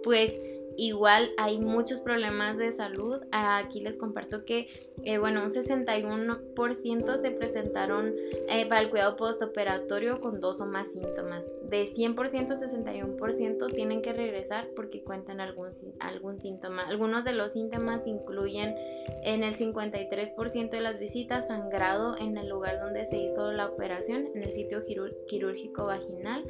pues 0.02 0.34
igual 0.78 1.30
hay 1.36 1.58
muchos 1.58 2.00
problemas 2.00 2.56
de 2.56 2.72
salud. 2.72 3.20
Aquí 3.32 3.80
les 3.80 3.96
comparto 3.96 4.44
que, 4.44 4.68
eh, 5.04 5.18
bueno, 5.18 5.42
un 5.42 5.52
61% 5.52 7.20
se 7.20 7.30
presentaron 7.32 8.14
eh, 8.48 8.64
para 8.66 8.80
el 8.80 8.88
cuidado 8.88 9.16
postoperatorio 9.16 10.20
con 10.20 10.40
dos 10.40 10.60
o 10.60 10.66
más 10.66 10.92
síntomas. 10.92 11.42
De 11.68 11.84
100%, 11.84 12.14
61% 12.14 13.66
tienen 13.74 14.02
que 14.02 14.12
regresar 14.12 14.68
porque 14.76 15.02
cuentan 15.02 15.40
algún, 15.40 15.70
algún 15.98 16.40
síntoma. 16.40 16.86
Algunos 16.86 17.24
de 17.24 17.32
los 17.32 17.52
síntomas 17.52 18.06
incluyen 18.06 18.76
en 19.24 19.42
el 19.42 19.56
53% 19.56 20.70
de 20.70 20.80
las 20.80 20.98
visitas 21.00 21.48
sangrado 21.48 22.16
en 22.18 22.36
el 22.38 22.48
lugar 22.48 22.80
donde 22.80 23.04
se 23.06 23.18
hizo 23.18 23.50
la 23.50 23.66
operación, 23.66 24.28
en 24.32 24.42
el 24.44 24.52
sitio 24.52 24.80
quirúrgico 25.26 25.86
vaginal 25.86 26.44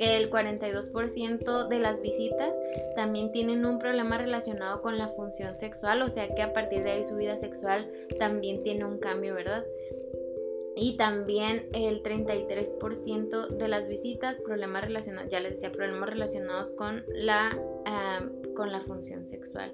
el 0.00 0.30
42% 0.30 1.68
de 1.68 1.78
las 1.78 2.00
visitas 2.00 2.54
también 2.96 3.32
tienen 3.32 3.66
un 3.66 3.78
problema 3.78 4.16
relacionado 4.16 4.80
con 4.80 4.96
la 4.96 5.08
función 5.08 5.56
sexual, 5.56 6.00
o 6.00 6.08
sea 6.08 6.34
que 6.34 6.40
a 6.40 6.54
partir 6.54 6.82
de 6.82 6.92
ahí 6.92 7.04
su 7.04 7.16
vida 7.16 7.36
sexual 7.36 7.86
también 8.18 8.62
tiene 8.62 8.86
un 8.86 8.98
cambio, 8.98 9.34
¿verdad? 9.34 9.62
Y 10.74 10.96
también 10.96 11.68
el 11.74 12.02
33% 12.02 13.48
de 13.48 13.68
las 13.68 13.88
visitas, 13.88 14.40
problemas 14.40 14.84
relacionados, 14.84 15.30
ya 15.30 15.40
les 15.40 15.56
decía, 15.56 15.70
problemas 15.70 16.08
relacionados 16.08 16.72
con 16.72 17.04
la, 17.08 17.58
con 18.56 18.72
la 18.72 18.80
función 18.80 19.28
sexual. 19.28 19.70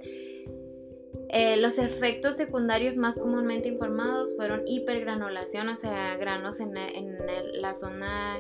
Eh, 1.29 1.57
los 1.59 1.79
efectos 1.79 2.37
secundarios 2.37 2.97
más 2.97 3.17
comúnmente 3.19 3.69
informados 3.69 4.35
fueron 4.35 4.67
hipergranulación, 4.67 5.69
o 5.69 5.77
sea, 5.77 6.17
granos 6.17 6.59
en, 6.59 6.77
en 6.77 7.17
la 7.61 7.75
zona 7.75 8.39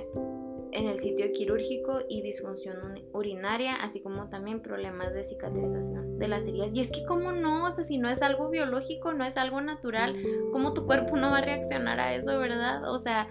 en 0.76 0.88
el 0.88 1.00
sitio 1.00 1.32
quirúrgico 1.32 2.00
y 2.06 2.20
disfunción 2.20 2.76
urinaria, 3.14 3.76
así 3.76 4.02
como 4.02 4.28
también 4.28 4.60
problemas 4.60 5.14
de 5.14 5.24
cicatrización 5.24 6.18
de 6.18 6.28
las 6.28 6.42
heridas. 6.42 6.72
Y 6.74 6.80
es 6.80 6.90
que 6.90 7.06
como 7.06 7.32
no, 7.32 7.66
o 7.66 7.74
sea, 7.74 7.84
si 7.84 7.96
no 7.96 8.10
es 8.10 8.20
algo 8.20 8.50
biológico, 8.50 9.14
no 9.14 9.24
es 9.24 9.38
algo 9.38 9.62
natural, 9.62 10.14
¿cómo 10.52 10.74
tu 10.74 10.84
cuerpo 10.84 11.16
no 11.16 11.30
va 11.30 11.38
a 11.38 11.44
reaccionar 11.44 11.98
a 11.98 12.14
eso, 12.14 12.38
verdad? 12.38 12.92
O 12.92 13.00
sea, 13.00 13.26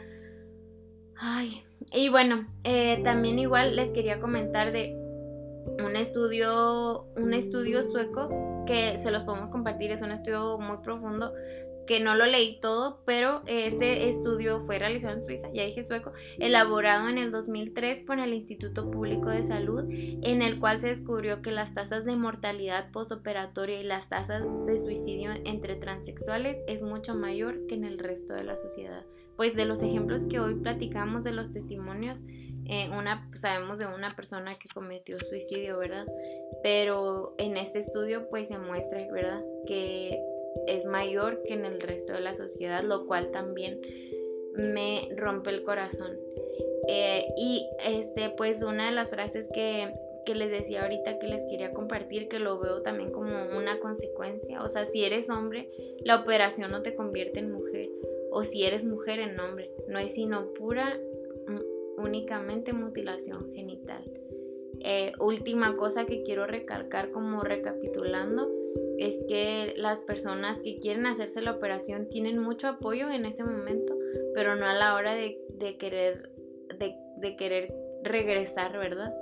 ay. 1.18 1.64
Y 1.94 2.10
bueno, 2.10 2.48
eh, 2.64 3.02
también 3.04 3.38
igual 3.38 3.76
les 3.76 3.92
quería 3.92 4.20
comentar 4.20 4.72
de 4.72 4.96
un 5.86 5.96
estudio, 5.96 7.04
un 7.16 7.34
estudio 7.36 7.84
sueco 7.84 8.64
que 8.66 9.00
se 9.04 9.12
los 9.12 9.24
podemos 9.24 9.52
compartir, 9.52 9.92
es 9.92 10.02
un 10.02 10.12
estudio 10.12 10.58
muy 10.58 10.78
profundo 10.80 11.32
que 11.86 12.00
no 12.00 12.16
lo 12.16 12.26
leí 12.26 12.60
todo, 12.60 13.02
pero 13.06 13.42
este 13.48 14.10
estudio 14.10 14.62
fue 14.62 14.80
realizado 14.80 15.18
en 15.18 15.26
Suiza, 15.26 15.50
ya 15.54 15.66
dije 15.66 15.84
sueco, 15.84 16.14
elaborado 16.40 17.10
en 17.10 17.18
el 17.18 17.32
2003 17.32 18.02
por 18.02 18.20
el 18.20 18.34
Instituto 18.34 18.90
Público 18.90 19.30
de 19.30 19.46
Salud, 19.46 19.86
en 19.90 20.42
el 20.42 20.60
cual 20.60 20.80
se 20.80 20.88
descubrió 20.88 21.42
que 21.42 21.52
las 21.52 21.74
tasas 21.74 22.06
de 22.06 22.16
mortalidad 22.16 22.92
postoperatoria 22.92 23.80
y 23.80 23.84
las 23.84 24.10
tasas 24.10 24.44
de 24.66 24.80
suicidio 24.80 25.32
entre 25.46 25.76
transexuales 25.76 26.58
es 26.68 26.82
mucho 26.82 27.16
mayor 27.16 27.68
que 27.68 27.76
en 27.76 27.86
el 27.86 28.00
resto 28.00 28.34
de 28.34 28.44
la 28.44 28.58
sociedad. 28.58 29.04
Pues 29.36 29.56
de 29.56 29.66
los 29.66 29.82
ejemplos 29.82 30.26
que 30.26 30.40
hoy 30.40 30.56
platicamos 30.56 31.24
de 31.24 31.34
los 31.34 31.52
testimonios, 31.52 32.22
eh, 32.68 32.90
una, 32.90 33.30
sabemos 33.34 33.78
de 33.78 33.86
una 33.86 34.10
persona 34.12 34.56
que 34.56 34.70
cometió 34.74 35.18
suicidio, 35.20 35.78
¿verdad? 35.78 36.06
Pero 36.64 37.36
en 37.38 37.58
este 37.58 37.80
estudio 37.80 38.28
pues 38.30 38.48
se 38.48 38.58
muestra, 38.58 39.06
¿verdad? 39.12 39.42
Que 39.68 40.20
es 40.68 40.86
mayor 40.86 41.42
que 41.44 41.54
en 41.54 41.66
el 41.66 41.82
resto 41.82 42.14
de 42.14 42.22
la 42.22 42.36
sociedad, 42.36 42.84
lo 42.84 43.06
cual 43.06 43.32
también 43.32 43.82
me 44.54 45.10
rompe 45.16 45.50
el 45.50 45.64
corazón. 45.64 46.18
Eh, 46.88 47.26
y 47.38 47.68
este, 47.86 48.30
pues 48.30 48.64
una 48.64 48.88
de 48.88 48.92
las 48.92 49.10
frases 49.10 49.48
que, 49.54 49.94
que 50.26 50.36
les 50.36 50.50
decía 50.50 50.84
ahorita 50.84 51.20
que 51.20 51.28
les 51.28 51.44
quería 51.46 51.74
compartir, 51.74 52.28
que 52.28 52.40
lo 52.40 52.60
veo 52.60 52.82
también 52.82 53.12
como 53.12 53.58
una 53.58 53.80
consecuencia. 53.80 54.64
O 54.64 54.70
sea, 54.70 54.86
si 54.88 55.04
eres 55.04 55.30
hombre, 55.30 55.70
la 56.04 56.22
operación 56.22 56.72
no 56.72 56.82
te 56.82 56.96
convierte 56.96 57.40
en 57.40 57.52
mujer. 57.52 57.90
O 58.32 58.44
si 58.44 58.64
eres 58.64 58.84
mujer 58.84 59.20
en 59.20 59.40
hombre, 59.40 59.72
no 59.88 59.98
es 59.98 60.14
sino 60.14 60.54
pura, 60.54 61.00
mm, 61.48 62.02
únicamente 62.02 62.74
mutilación 62.74 63.54
genital. 63.54 64.04
Eh, 64.82 65.14
última 65.20 65.78
cosa 65.78 66.06
que 66.06 66.22
quiero 66.24 66.46
recalcar 66.46 67.12
como 67.12 67.42
recapitulando 67.42 68.52
es 69.00 69.16
que 69.28 69.74
las 69.78 70.02
personas 70.02 70.60
que 70.62 70.80
quieren 70.80 71.06
hacerse 71.06 71.42
la 71.42 71.52
operación 71.52 72.08
tienen 72.10 72.40
mucho 72.40 72.68
apoyo 72.68 73.10
en 73.10 73.26
ese 73.26 73.44
momento, 73.44 73.96
pero 74.34 74.56
no 74.56 74.66
a 74.66 74.74
la 74.74 74.96
hora 74.96 75.14
de, 75.14 75.38
querer, 75.78 76.32
de, 76.78 77.36
querer 77.36 77.74
regresar, 78.04 78.78
¿verdad? 78.78 79.14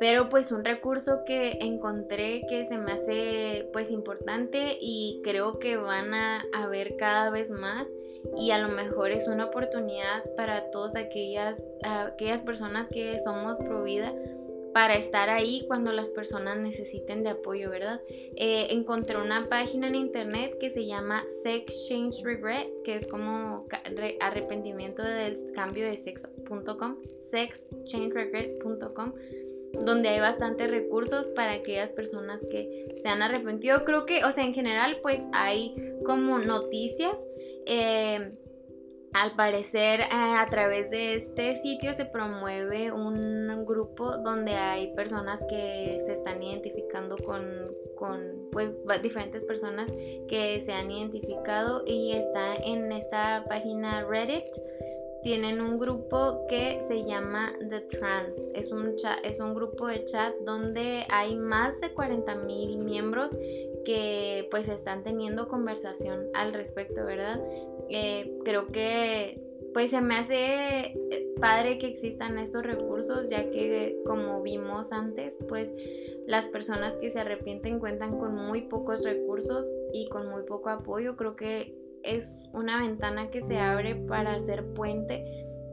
Pero 0.00 0.28
pues 0.28 0.52
un 0.52 0.64
recurso 0.64 1.24
que 1.26 1.58
encontré 1.60 2.46
que 2.48 2.66
se 2.66 2.78
me 2.78 2.92
hace 2.92 3.68
pues 3.72 3.90
importante 3.90 4.78
y 4.80 5.20
creo 5.24 5.58
que 5.58 5.76
van 5.76 6.14
a 6.14 6.44
haber 6.54 6.96
cada 6.96 7.30
vez 7.30 7.50
más 7.50 7.86
y 8.36 8.52
a 8.52 8.58
lo 8.58 8.68
mejor 8.68 9.10
es 9.10 9.26
una 9.26 9.46
oportunidad 9.46 10.22
para 10.36 10.70
todas 10.70 10.94
aquellas, 10.94 11.60
aquellas 11.82 12.40
personas 12.42 12.88
que 12.88 13.18
somos 13.20 13.58
pro 13.58 13.82
vida 13.82 14.14
para 14.78 14.94
estar 14.94 15.28
ahí 15.28 15.64
cuando 15.66 15.90
las 15.90 16.08
personas 16.10 16.56
necesiten 16.56 17.24
de 17.24 17.30
apoyo, 17.30 17.68
¿verdad? 17.68 18.00
Eh, 18.36 18.68
encontré 18.70 19.16
una 19.16 19.48
página 19.48 19.88
en 19.88 19.96
internet 19.96 20.56
que 20.60 20.70
se 20.70 20.86
llama 20.86 21.24
Sex 21.42 21.88
Change 21.88 22.22
Regret, 22.22 22.68
que 22.84 22.94
es 22.94 23.08
como 23.08 23.66
arrepentimiento 24.20 25.02
del 25.02 25.50
cambio 25.52 25.84
de 25.84 25.96
sexo.com, 25.96 26.94
sexchangeregret.com, 27.28 29.14
donde 29.84 30.10
hay 30.10 30.20
bastantes 30.20 30.70
recursos 30.70 31.26
para 31.30 31.54
aquellas 31.54 31.90
personas 31.90 32.40
que 32.48 33.00
se 33.02 33.08
han 33.08 33.20
arrepentido. 33.20 33.84
Creo 33.84 34.06
que, 34.06 34.24
o 34.24 34.30
sea, 34.30 34.44
en 34.44 34.54
general, 34.54 34.98
pues 35.02 35.20
hay 35.32 35.74
como 36.04 36.38
noticias. 36.38 37.16
Eh, 37.66 38.30
al 39.12 39.34
parecer, 39.36 40.00
eh, 40.00 40.06
a 40.10 40.46
través 40.50 40.90
de 40.90 41.16
este 41.16 41.56
sitio 41.62 41.94
se 41.94 42.04
promueve 42.04 42.92
un 42.92 43.64
grupo 43.64 44.16
donde 44.18 44.52
hay 44.52 44.94
personas 44.94 45.40
que 45.48 46.02
se 46.06 46.12
están 46.12 46.42
identificando 46.42 47.16
con, 47.16 48.48
pues, 48.52 48.72
diferentes 49.02 49.44
personas 49.44 49.90
que 50.28 50.60
se 50.60 50.72
han 50.72 50.90
identificado 50.90 51.82
y 51.86 52.12
está 52.12 52.56
en 52.56 52.92
esta 52.92 53.44
página 53.48 54.04
Reddit. 54.04 54.46
Tienen 55.22 55.60
un 55.60 55.78
grupo 55.78 56.46
que 56.48 56.80
se 56.88 57.04
llama 57.04 57.52
The 57.68 57.80
Trans. 57.80 58.38
Es 58.54 58.70
un, 58.70 58.94
es 59.24 59.40
un 59.40 59.54
grupo 59.54 59.88
de 59.88 60.04
chat 60.04 60.32
donde 60.44 61.04
hay 61.10 61.34
más 61.34 61.78
de 61.80 61.92
40 61.92 62.34
mil 62.36 62.78
miembros 62.78 63.36
que 63.84 64.48
pues 64.50 64.68
están 64.68 65.02
teniendo 65.02 65.48
conversación 65.48 66.26
al 66.34 66.52
respecto, 66.52 67.04
¿verdad? 67.04 67.40
Eh, 67.88 68.38
creo 68.44 68.66
que 68.68 69.42
pues 69.72 69.90
se 69.90 70.00
me 70.00 70.16
hace 70.16 70.92
eh, 71.10 71.34
padre 71.40 71.78
que 71.78 71.86
existan 71.86 72.38
estos 72.38 72.64
recursos 72.64 73.28
ya 73.30 73.50
que 73.50 74.00
como 74.06 74.42
vimos 74.42 74.90
antes 74.92 75.38
pues 75.48 75.72
las 76.26 76.48
personas 76.48 76.96
que 76.96 77.10
se 77.10 77.20
arrepienten 77.20 77.78
cuentan 77.78 78.18
con 78.18 78.34
muy 78.34 78.62
pocos 78.62 79.04
recursos 79.04 79.72
y 79.92 80.08
con 80.08 80.28
muy 80.28 80.42
poco 80.42 80.70
apoyo 80.70 81.16
creo 81.16 81.36
que 81.36 81.74
es 82.02 82.34
una 82.52 82.80
ventana 82.80 83.30
que 83.30 83.42
se 83.42 83.58
abre 83.58 83.94
para 83.94 84.34
hacer 84.34 84.64
puente 84.74 85.24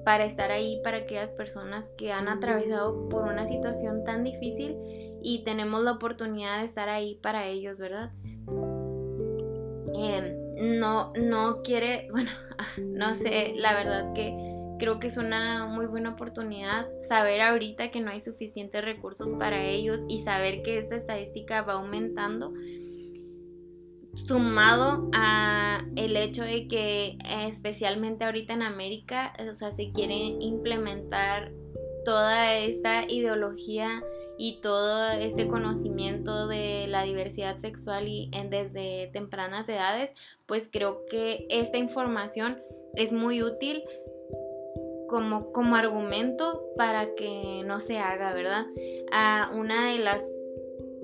para 0.04 0.26
estar 0.26 0.52
ahí 0.52 0.80
para 0.84 0.98
aquellas 0.98 1.32
personas 1.32 1.90
que 1.98 2.12
han 2.12 2.28
atravesado 2.28 3.10
por 3.10 3.24
una 3.24 3.48
situación 3.48 4.04
tan 4.04 4.24
difícil 4.24 4.78
y 5.26 5.44
tenemos 5.44 5.84
la 5.84 5.94
oportunidad 5.94 6.60
de 6.60 6.68
estar 6.68 6.88
ahí 6.88 7.16
para 7.16 7.48
ellos, 7.48 7.80
¿verdad? 7.80 8.12
Em, 9.96 10.80
no, 10.80 11.14
no 11.16 11.64
quiere, 11.64 12.08
bueno, 12.12 12.30
no 12.78 13.16
sé, 13.16 13.54
la 13.58 13.74
verdad 13.74 14.14
que 14.14 14.38
creo 14.78 15.00
que 15.00 15.08
es 15.08 15.18
una 15.18 15.66
muy 15.66 15.88
buena 15.88 16.12
oportunidad 16.12 16.88
saber 17.10 17.42
ahorita 17.42 17.90
que 17.90 18.02
no 18.02 18.12
hay 18.12 18.22
suficientes 18.22 18.86
recursos 18.86 19.32
para 19.40 19.64
ellos 19.64 20.02
y 20.08 20.22
saber 20.22 20.62
que 20.62 20.78
esta 20.78 20.96
estadística 20.96 21.64
va 21.64 21.74
aumentando 21.74 22.54
sumado 24.28 25.10
a 25.14 25.82
el 25.96 26.16
hecho 26.18 26.44
de 26.44 26.68
que 26.68 27.18
especialmente 27.48 28.26
ahorita 28.26 28.54
en 28.54 28.62
América, 28.62 29.34
o 29.50 29.54
sea, 29.56 29.72
se 29.72 29.92
quiere 29.92 30.16
implementar 30.40 31.52
toda 32.06 32.56
esta 32.58 33.10
ideología 33.10 34.04
y 34.38 34.60
todo 34.62 35.12
este 35.12 35.48
conocimiento 35.48 36.48
de 36.48 36.88
la 36.88 37.04
diversidad 37.04 37.58
sexual 37.58 38.08
y 38.08 38.30
en, 38.34 38.50
desde 38.50 39.10
tempranas 39.14 39.70
edades, 39.70 40.12
pues 40.46 40.70
creo 40.72 41.06
que 41.10 41.46
esta 41.50 41.78
información 41.78 42.62
es 42.96 43.12
muy 43.12 43.42
útil 43.44 43.84
como, 45.08 45.52
como 45.52 45.76
argumento 45.76 46.66
para 46.76 47.16
que 47.16 47.64
no 47.66 47.80
se 47.80 48.00
haga, 48.00 48.34
¿verdad? 48.34 48.66
A 49.12 49.52
una 49.54 49.92
de 49.92 50.00
las 50.00 50.24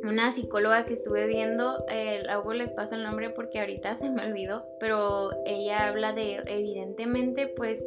una 0.04 0.32
psicóloga 0.32 0.86
que 0.86 0.94
estuve 0.94 1.28
viendo, 1.28 1.86
eh, 1.88 2.24
luego 2.26 2.54
les 2.54 2.72
paso 2.72 2.96
el 2.96 3.04
nombre 3.04 3.30
porque 3.30 3.60
ahorita 3.60 3.96
se 3.98 4.10
me 4.10 4.26
olvidó, 4.26 4.66
pero 4.80 5.30
ella 5.46 5.88
habla 5.88 6.14
de, 6.14 6.42
evidentemente, 6.48 7.48
pues 7.56 7.86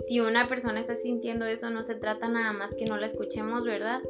si 0.00 0.20
una 0.20 0.48
persona 0.48 0.80
está 0.80 0.94
sintiendo 0.94 1.44
eso, 1.44 1.68
no 1.70 1.82
se 1.82 1.94
trata 1.94 2.28
nada 2.28 2.52
más 2.52 2.74
que 2.74 2.86
no 2.86 2.96
la 2.96 3.06
escuchemos, 3.06 3.64
¿verdad? 3.64 4.00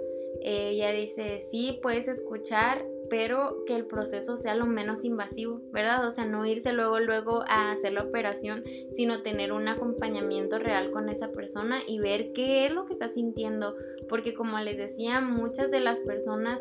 Ella 0.40 0.92
dice, 0.92 1.40
sí, 1.40 1.78
puedes 1.82 2.08
escuchar, 2.08 2.84
pero 3.10 3.64
que 3.66 3.76
el 3.76 3.86
proceso 3.86 4.38
sea 4.38 4.54
lo 4.54 4.64
menos 4.64 5.04
invasivo, 5.04 5.60
¿verdad? 5.70 6.06
O 6.06 6.10
sea, 6.10 6.24
no 6.24 6.46
irse 6.46 6.72
luego, 6.72 6.98
luego 6.98 7.44
a 7.46 7.72
hacer 7.72 7.92
la 7.92 8.04
operación, 8.04 8.64
sino 8.96 9.22
tener 9.22 9.52
un 9.52 9.68
acompañamiento 9.68 10.58
real 10.58 10.90
con 10.90 11.10
esa 11.10 11.30
persona 11.30 11.80
y 11.86 11.98
ver 11.98 12.32
qué 12.32 12.66
es 12.66 12.72
lo 12.72 12.86
que 12.86 12.94
está 12.94 13.10
sintiendo, 13.10 13.76
porque 14.08 14.32
como 14.34 14.58
les 14.60 14.78
decía, 14.78 15.20
muchas 15.20 15.70
de 15.70 15.80
las 15.80 16.00
personas 16.00 16.58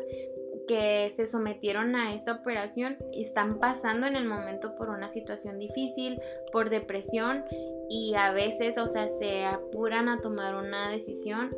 que 0.68 1.10
se 1.16 1.26
sometieron 1.26 1.96
a 1.96 2.14
esta 2.14 2.34
operación 2.34 2.96
están 3.12 3.58
pasando 3.58 4.06
en 4.06 4.14
el 4.14 4.26
momento 4.26 4.76
por 4.76 4.90
una 4.90 5.10
situación 5.10 5.58
difícil, 5.58 6.20
por 6.52 6.70
depresión 6.70 7.44
y 7.88 8.14
a 8.14 8.32
veces, 8.32 8.78
o 8.78 8.86
sea, 8.88 9.08
se 9.18 9.44
apuran 9.44 10.08
a 10.08 10.20
tomar 10.20 10.54
una 10.54 10.90
decisión 10.90 11.54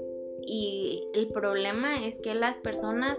y 0.46 1.08
el 1.14 1.28
problema 1.28 2.06
es 2.06 2.20
que 2.20 2.34
las 2.34 2.58
personas, 2.58 3.18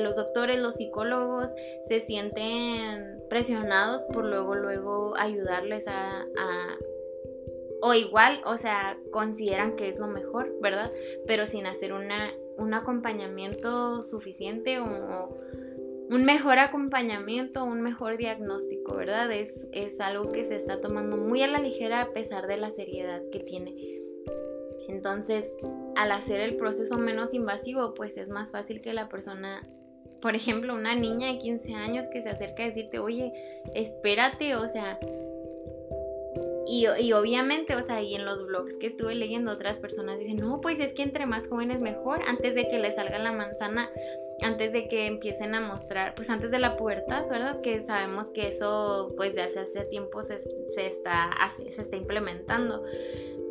los 0.00 0.16
doctores, 0.16 0.60
los 0.60 0.76
psicólogos 0.76 1.50
se 1.88 2.00
sienten 2.00 3.22
presionados 3.28 4.02
por 4.12 4.24
luego, 4.24 4.54
luego 4.54 5.16
ayudarles 5.16 5.86
a, 5.88 6.24
o 7.80 7.94
igual, 7.94 8.40
o 8.46 8.56
sea, 8.56 8.96
consideran 9.10 9.76
que 9.76 9.88
es 9.88 9.98
lo 9.98 10.06
mejor, 10.06 10.54
¿verdad? 10.60 10.90
Pero 11.26 11.46
sin 11.46 11.66
hacer 11.66 11.92
una, 11.92 12.32
un 12.56 12.72
acompañamiento 12.74 14.04
suficiente 14.04 14.78
o, 14.78 15.36
un 16.10 16.24
mejor 16.24 16.58
acompañamiento, 16.58 17.64
un 17.64 17.80
mejor 17.80 18.18
diagnóstico, 18.18 18.94
¿verdad? 18.94 19.32
Es, 19.32 19.50
es 19.72 19.98
algo 20.00 20.32
que 20.32 20.46
se 20.46 20.56
está 20.56 20.80
tomando 20.80 21.16
muy 21.16 21.42
a 21.42 21.46
la 21.46 21.58
ligera 21.58 22.02
a 22.02 22.12
pesar 22.12 22.46
de 22.46 22.58
la 22.58 22.70
seriedad 22.70 23.22
que 23.32 23.40
tiene. 23.40 24.03
Entonces, 24.88 25.46
al 25.96 26.12
hacer 26.12 26.40
el 26.40 26.56
proceso 26.56 26.98
menos 26.98 27.34
invasivo, 27.34 27.94
pues 27.94 28.16
es 28.16 28.28
más 28.28 28.52
fácil 28.52 28.80
que 28.80 28.92
la 28.92 29.08
persona, 29.08 29.62
por 30.20 30.34
ejemplo, 30.34 30.74
una 30.74 30.94
niña 30.94 31.28
de 31.28 31.38
15 31.38 31.74
años 31.74 32.06
que 32.12 32.22
se 32.22 32.28
acerca 32.28 32.64
a 32.64 32.66
decirte, 32.66 32.98
oye, 32.98 33.32
espérate, 33.74 34.56
o 34.56 34.68
sea, 34.68 34.98
y, 36.66 37.12
obviamente, 37.12 37.76
o 37.76 37.82
sea, 37.82 38.00
y 38.00 38.14
en 38.14 38.24
los 38.24 38.46
blogs 38.46 38.76
que 38.78 38.86
estuve 38.86 39.14
leyendo, 39.14 39.52
otras 39.52 39.78
personas 39.78 40.18
dicen, 40.18 40.36
no, 40.36 40.60
pues 40.60 40.80
es 40.80 40.94
que 40.94 41.02
entre 41.02 41.26
más 41.26 41.46
jóvenes 41.46 41.80
mejor, 41.80 42.22
antes 42.26 42.54
de 42.54 42.68
que 42.68 42.78
le 42.78 42.94
salga 42.94 43.18
la 43.18 43.32
manzana, 43.32 43.90
antes 44.40 44.72
de 44.72 44.88
que 44.88 45.06
empiecen 45.06 45.54
a 45.54 45.60
mostrar, 45.60 46.14
pues 46.14 46.30
antes 46.30 46.50
de 46.50 46.58
la 46.58 46.76
pubertad, 46.76 47.28
¿verdad? 47.28 47.60
Que 47.60 47.84
sabemos 47.84 48.28
que 48.30 48.48
eso, 48.48 49.12
pues 49.16 49.34
de 49.34 49.42
hace, 49.42 49.60
hace 49.60 49.84
tiempo 49.84 50.24
se, 50.24 50.40
se 50.74 50.86
está, 50.86 51.30
se 51.56 51.80
está 51.82 51.96
implementando. 51.96 52.82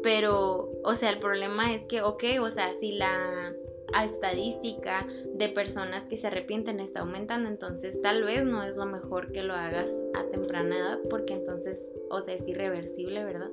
Pero, 0.04 0.70
o 0.84 0.96
sea, 0.96 1.10
el 1.10 1.20
problema 1.20 1.74
es 1.74 1.86
que, 1.86 2.02
ok, 2.02 2.24
o 2.42 2.52
sea, 2.52 2.74
si 2.76 2.92
la 2.92 3.54
estadística 4.02 5.08
de 5.34 5.50
personas 5.50 6.06
que 6.08 6.18
se 6.18 6.28
arrepienten 6.28 6.80
está 6.80 7.02
aumentando, 7.02 7.50
entonces 7.50 8.02
tal 8.02 8.24
vez 8.24 8.44
no 8.44 8.64
es 8.64 8.76
lo 8.76 8.86
mejor 8.86 9.32
que 9.32 9.44
lo 9.44 9.54
hagas 9.54 9.90
a 10.16 10.26
temprana 10.32 10.78
edad, 10.78 11.00
porque 11.10 11.34
entonces, 11.34 11.80
o 12.10 12.22
sea, 12.22 12.34
es 12.34 12.48
irreversible, 12.48 13.24
¿verdad? 13.24 13.50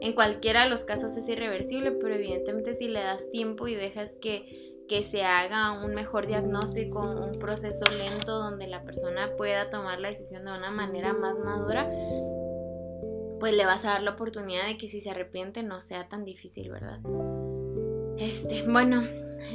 En 0.00 0.14
cualquiera 0.14 0.64
de 0.64 0.70
los 0.70 0.84
casos 0.84 1.16
es 1.16 1.28
irreversible, 1.28 1.92
pero 1.92 2.14
evidentemente 2.14 2.74
si 2.74 2.88
le 2.88 3.00
das 3.00 3.30
tiempo 3.30 3.66
y 3.68 3.74
dejas 3.74 4.16
que, 4.16 4.84
que 4.88 5.02
se 5.02 5.22
haga 5.22 5.72
un 5.84 5.94
mejor 5.94 6.26
diagnóstico, 6.26 7.00
un 7.00 7.38
proceso 7.38 7.84
lento 7.96 8.38
donde 8.38 8.66
la 8.68 8.84
persona 8.84 9.36
pueda 9.36 9.70
tomar 9.70 10.00
la 10.00 10.08
decisión 10.08 10.44
de 10.44 10.52
una 10.52 10.70
manera 10.70 11.12
más 11.12 11.36
madura, 11.38 11.90
pues 13.38 13.56
le 13.56 13.64
vas 13.66 13.84
a 13.84 13.90
dar 13.90 14.02
la 14.02 14.12
oportunidad 14.12 14.66
de 14.66 14.78
que 14.78 14.88
si 14.88 15.00
se 15.00 15.10
arrepiente 15.10 15.62
no 15.62 15.80
sea 15.80 16.08
tan 16.08 16.24
difícil, 16.24 16.70
¿verdad? 16.70 17.00
Este, 18.18 18.62
bueno, 18.62 19.04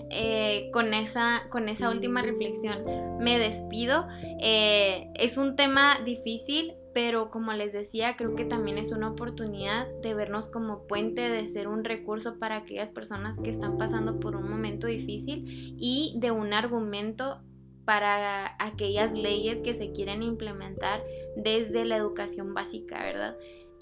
eh, 0.09 0.69
con, 0.71 0.93
esa, 0.93 1.47
con 1.49 1.67
esa 1.67 1.89
última 1.89 2.21
reflexión 2.21 2.83
me 3.19 3.37
despido. 3.37 4.07
Eh, 4.41 5.09
es 5.15 5.37
un 5.37 5.55
tema 5.55 5.99
difícil, 6.05 6.73
pero 6.93 7.29
como 7.29 7.51
les 7.53 7.73
decía, 7.73 8.15
creo 8.15 8.35
que 8.35 8.45
también 8.45 8.77
es 8.77 8.91
una 8.91 9.09
oportunidad 9.09 9.87
de 10.01 10.13
vernos 10.13 10.47
como 10.47 10.87
puente, 10.87 11.21
de 11.21 11.45
ser 11.45 11.67
un 11.67 11.83
recurso 11.83 12.39
para 12.39 12.57
aquellas 12.57 12.91
personas 12.91 13.37
que 13.39 13.49
están 13.49 13.77
pasando 13.77 14.19
por 14.19 14.35
un 14.35 14.49
momento 14.49 14.87
difícil 14.87 15.75
y 15.77 16.15
de 16.19 16.31
un 16.31 16.53
argumento 16.53 17.41
para 17.85 18.55
aquellas 18.59 19.11
leyes 19.11 19.59
que 19.61 19.75
se 19.75 19.91
quieren 19.91 20.23
implementar 20.23 21.03
desde 21.35 21.83
la 21.83 21.97
educación 21.97 22.53
básica, 22.53 22.99
¿verdad? 23.03 23.35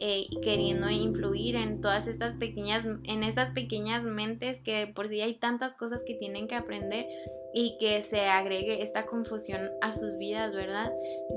Eh, 0.04 0.26
queriendo 0.42 0.90
influir 0.90 1.56
en 1.56 1.80
todas 1.80 2.08
estas 2.08 2.36
pequeñas, 2.38 2.84
en 3.04 3.22
estas 3.22 3.52
pequeñas 3.52 4.04
mentes 4.04 4.60
que 4.62 4.92
por 4.96 5.10
sí 5.10 5.22
hay 5.22 5.36
tantas 5.36 5.76
cosas 5.76 6.02
que 6.04 6.16
tienen 6.16 6.48
que 6.48 6.56
aprender 6.56 7.06
y 7.54 7.78
que 7.80 8.02
se 8.02 8.22
agregue 8.22 8.82
esta 8.82 9.06
confusión 9.06 9.70
a 9.82 9.92
sus 9.92 10.18
vidas, 10.18 10.54
¿verdad? 10.54 10.92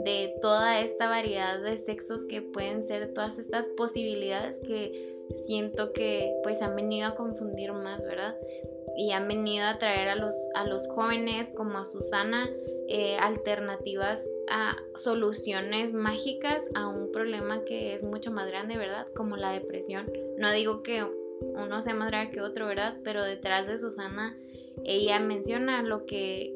De 0.06 0.34
toda 0.40 0.80
esta 0.80 1.10
variedad 1.10 1.60
de 1.60 1.76
sexos 1.76 2.22
que 2.24 2.40
pueden 2.40 2.84
ser 2.84 3.12
todas 3.12 3.38
estas 3.38 3.68
posibilidades 3.76 4.58
que 4.66 5.13
siento 5.46 5.92
que 5.92 6.34
pues 6.42 6.62
han 6.62 6.76
venido 6.76 7.08
a 7.08 7.14
confundir 7.14 7.72
más, 7.72 8.02
¿verdad? 8.02 8.36
Y 8.96 9.12
han 9.12 9.26
venido 9.26 9.66
a 9.66 9.78
traer 9.78 10.08
a 10.08 10.14
los, 10.14 10.34
a 10.54 10.66
los 10.66 10.86
jóvenes 10.88 11.48
como 11.54 11.78
a 11.78 11.84
Susana 11.84 12.48
eh, 12.88 13.16
alternativas 13.16 14.22
a 14.48 14.76
soluciones 14.96 15.92
mágicas 15.92 16.62
a 16.74 16.86
un 16.86 17.10
problema 17.12 17.64
que 17.64 17.94
es 17.94 18.02
mucho 18.02 18.30
más 18.30 18.46
grande, 18.48 18.76
¿verdad? 18.76 19.06
Como 19.14 19.36
la 19.36 19.52
depresión. 19.52 20.12
No 20.38 20.52
digo 20.52 20.82
que 20.82 21.02
uno 21.40 21.82
sea 21.82 21.94
más 21.94 22.10
grande 22.10 22.32
que 22.32 22.40
otro, 22.40 22.66
¿verdad? 22.66 22.98
Pero 23.02 23.24
detrás 23.24 23.66
de 23.66 23.78
Susana, 23.78 24.36
ella 24.84 25.18
menciona 25.18 25.82
lo 25.82 26.04
que 26.06 26.54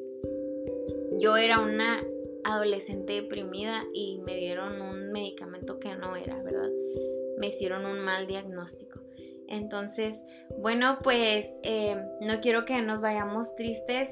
yo 1.19 1.37
era 1.37 1.61
una 1.61 1.99
adolescente 2.45 3.15
deprimida 3.15 3.85
y 3.93 4.19
me 4.19 4.37
dieron 4.37 4.81
un 4.81 5.11
medicamento 5.13 5.79
que 5.79 5.95
no 5.97 6.17
era, 6.17 6.43
¿verdad? 6.43 6.48
Me 7.39 7.49
hicieron 7.49 7.87
un 7.87 8.01
mal 8.01 8.27
diagnóstico. 8.27 9.01
Entonces, 9.49 10.23
bueno, 10.59 10.99
pues 11.03 11.47
eh, 11.63 11.97
no 12.21 12.41
quiero 12.41 12.65
que 12.65 12.83
nos 12.83 13.01
vayamos 13.01 13.55
tristes 13.57 14.11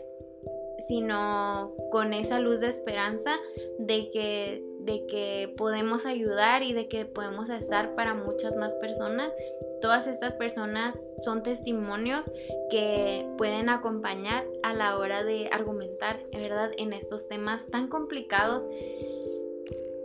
sino 0.86 1.74
con 1.90 2.12
esa 2.12 2.38
luz 2.38 2.60
de 2.60 2.68
esperanza 2.68 3.36
de 3.78 4.10
que, 4.10 4.62
de 4.80 5.06
que 5.06 5.54
podemos 5.56 6.06
ayudar 6.06 6.62
y 6.62 6.72
de 6.72 6.88
que 6.88 7.04
podemos 7.06 7.48
estar 7.50 7.94
para 7.94 8.14
muchas 8.14 8.54
más 8.56 8.74
personas. 8.76 9.32
Todas 9.80 10.06
estas 10.06 10.34
personas 10.36 10.94
son 11.24 11.42
testimonios 11.42 12.24
que 12.70 13.26
pueden 13.36 13.68
acompañar 13.68 14.44
a 14.62 14.72
la 14.72 14.96
hora 14.96 15.24
de 15.24 15.48
argumentar, 15.52 16.20
¿verdad? 16.32 16.70
En 16.78 16.92
estos 16.92 17.28
temas 17.28 17.66
tan 17.70 17.88
complicados 17.88 18.64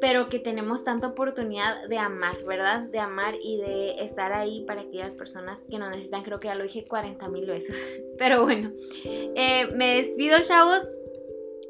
pero 0.01 0.29
que 0.29 0.39
tenemos 0.39 0.83
tanta 0.83 1.07
oportunidad 1.07 1.87
de 1.87 1.99
amar, 1.99 2.35
¿verdad? 2.43 2.81
De 2.89 2.99
amar 2.99 3.35
y 3.41 3.57
de 3.57 4.03
estar 4.03 4.33
ahí 4.33 4.65
para 4.65 4.81
aquellas 4.81 5.13
personas 5.13 5.59
que 5.69 5.77
nos 5.77 5.91
necesitan. 5.91 6.23
Creo 6.23 6.39
que 6.39 6.47
ya 6.47 6.55
lo 6.55 6.63
dije 6.63 6.83
40 6.85 7.29
mil 7.29 7.45
veces. 7.45 7.75
Pero 8.17 8.43
bueno, 8.43 8.71
eh, 9.05 9.67
me 9.75 10.01
despido, 10.01 10.39
chavos. 10.41 10.81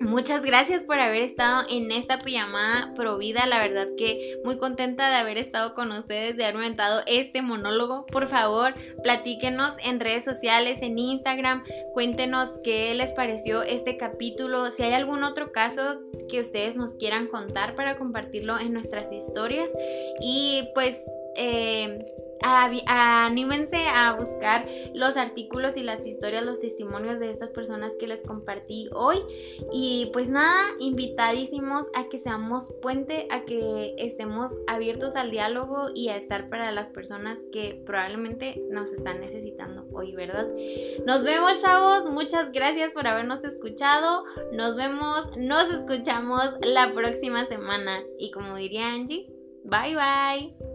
Muchas 0.02 0.42
gracias 0.42 0.84
por 0.84 1.00
haber 1.00 1.22
estado 1.22 1.64
en 1.70 1.92
esta 1.92 2.18
pijamada 2.18 2.92
provida. 2.96 3.46
La 3.46 3.60
verdad 3.60 3.88
que 3.98 4.40
muy 4.44 4.58
contenta 4.58 5.12
de 5.12 5.18
haber 5.18 5.38
estado 5.38 5.76
con 5.76 5.92
ustedes, 5.92 6.36
de 6.36 6.44
haber 6.44 6.56
aumentado 6.56 7.02
este 7.06 7.44
monólogo. 7.44 8.08
Por 8.08 8.28
favor, 8.28 8.74
platíquenos 9.04 9.76
en 9.86 10.00
redes 10.00 10.24
sociales, 10.24 10.80
en 10.82 10.98
Instagram. 10.98 11.64
Cuéntenos 11.94 12.50
qué 12.64 12.96
les 12.96 13.12
pareció 13.12 13.62
este 13.62 13.98
capítulo. 13.98 14.72
Si 14.72 14.82
hay 14.82 14.94
algún 14.94 15.24
otro 15.24 15.52
caso 15.52 16.02
que 16.30 16.40
ustedes 16.40 16.76
nos 16.76 16.96
quieran 16.96 17.28
contar 17.28 17.76
para 17.76 17.96
compartirlo 17.96 18.58
en 18.58 18.74
nuestras 18.74 19.12
historias. 19.12 19.72
Y 20.20 20.70
pues... 20.74 21.00
Eh, 21.38 22.21
anímense 22.42 23.78
a 23.88 24.14
buscar 24.14 24.68
los 24.94 25.18
artículos 25.18 25.78
y 25.78 25.84
las 25.84 26.06
historias, 26.06 26.44
los 26.44 26.60
testimonios 26.60 27.20
de 27.20 27.32
estas 27.32 27.52
personas 27.52 27.94
que 28.00 28.08
les 28.08 28.22
compartí 28.22 28.90
hoy. 28.94 29.18
Y 29.72 30.10
pues 30.14 30.30
nada, 30.30 30.76
invitadísimos 30.80 31.88
a 31.96 32.10
que 32.10 32.18
seamos 32.18 32.72
puente, 32.82 33.28
a 33.30 33.46
que 33.46 33.96
estemos 33.98 34.52
abiertos 34.68 35.16
al 35.16 35.32
diálogo 35.32 35.88
y 35.94 36.10
a 36.10 36.18
estar 36.18 36.50
para 36.50 36.72
las 36.72 36.90
personas 36.90 37.40
que 37.52 37.82
probablemente 37.86 38.62
nos 38.70 38.92
están 38.92 39.20
necesitando 39.20 39.88
hoy, 39.94 40.16
¿verdad? 40.16 40.48
Nos 41.06 41.24
vemos, 41.24 41.62
chavos. 41.62 42.10
Muchas 42.10 42.52
gracias 42.52 42.92
por 42.94 43.08
habernos 43.08 43.44
escuchado. 43.44 44.24
Nos 44.54 44.76
vemos, 44.76 45.30
nos 45.38 45.70
escuchamos 45.74 46.56
la 46.62 46.94
próxima 46.94 47.46
semana. 47.46 48.04
Y 48.20 48.32
como 48.32 48.56
diría 48.56 48.94
Angie, 48.94 49.32
bye 49.64 49.96
bye. 49.96 50.71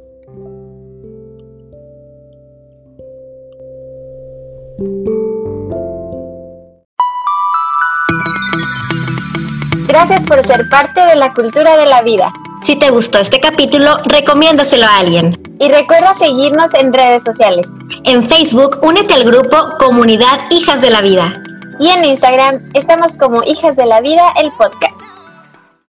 Gracias 9.89 10.23
por 10.27 10.47
ser 10.47 10.69
parte 10.69 11.01
de 11.01 11.17
la 11.17 11.33
cultura 11.33 11.79
de 11.79 11.87
la 11.87 12.03
vida. 12.03 12.31
Si 12.63 12.79
te 12.79 12.91
gustó 12.91 13.19
este 13.19 13.41
capítulo, 13.41 13.97
recomiéndaselo 14.05 14.85
a 14.85 14.99
alguien. 14.99 15.41
Y 15.59 15.71
recuerda 15.71 16.15
seguirnos 16.19 16.67
en 16.75 16.93
redes 16.93 17.23
sociales. 17.25 17.71
En 18.05 18.27
Facebook, 18.27 18.79
únete 18.83 19.15
al 19.15 19.25
grupo 19.25 19.57
Comunidad 19.79 20.41
Hijas 20.51 20.83
de 20.83 20.91
la 20.91 21.01
Vida. 21.01 21.43
Y 21.81 21.89
en 21.89 22.05
Instagram 22.05 22.71
estamos 22.75 23.17
como 23.17 23.43
Hijas 23.45 23.77
de 23.77 23.87
la 23.87 24.03
Vida, 24.03 24.35
el 24.43 24.51
podcast. 24.59 24.86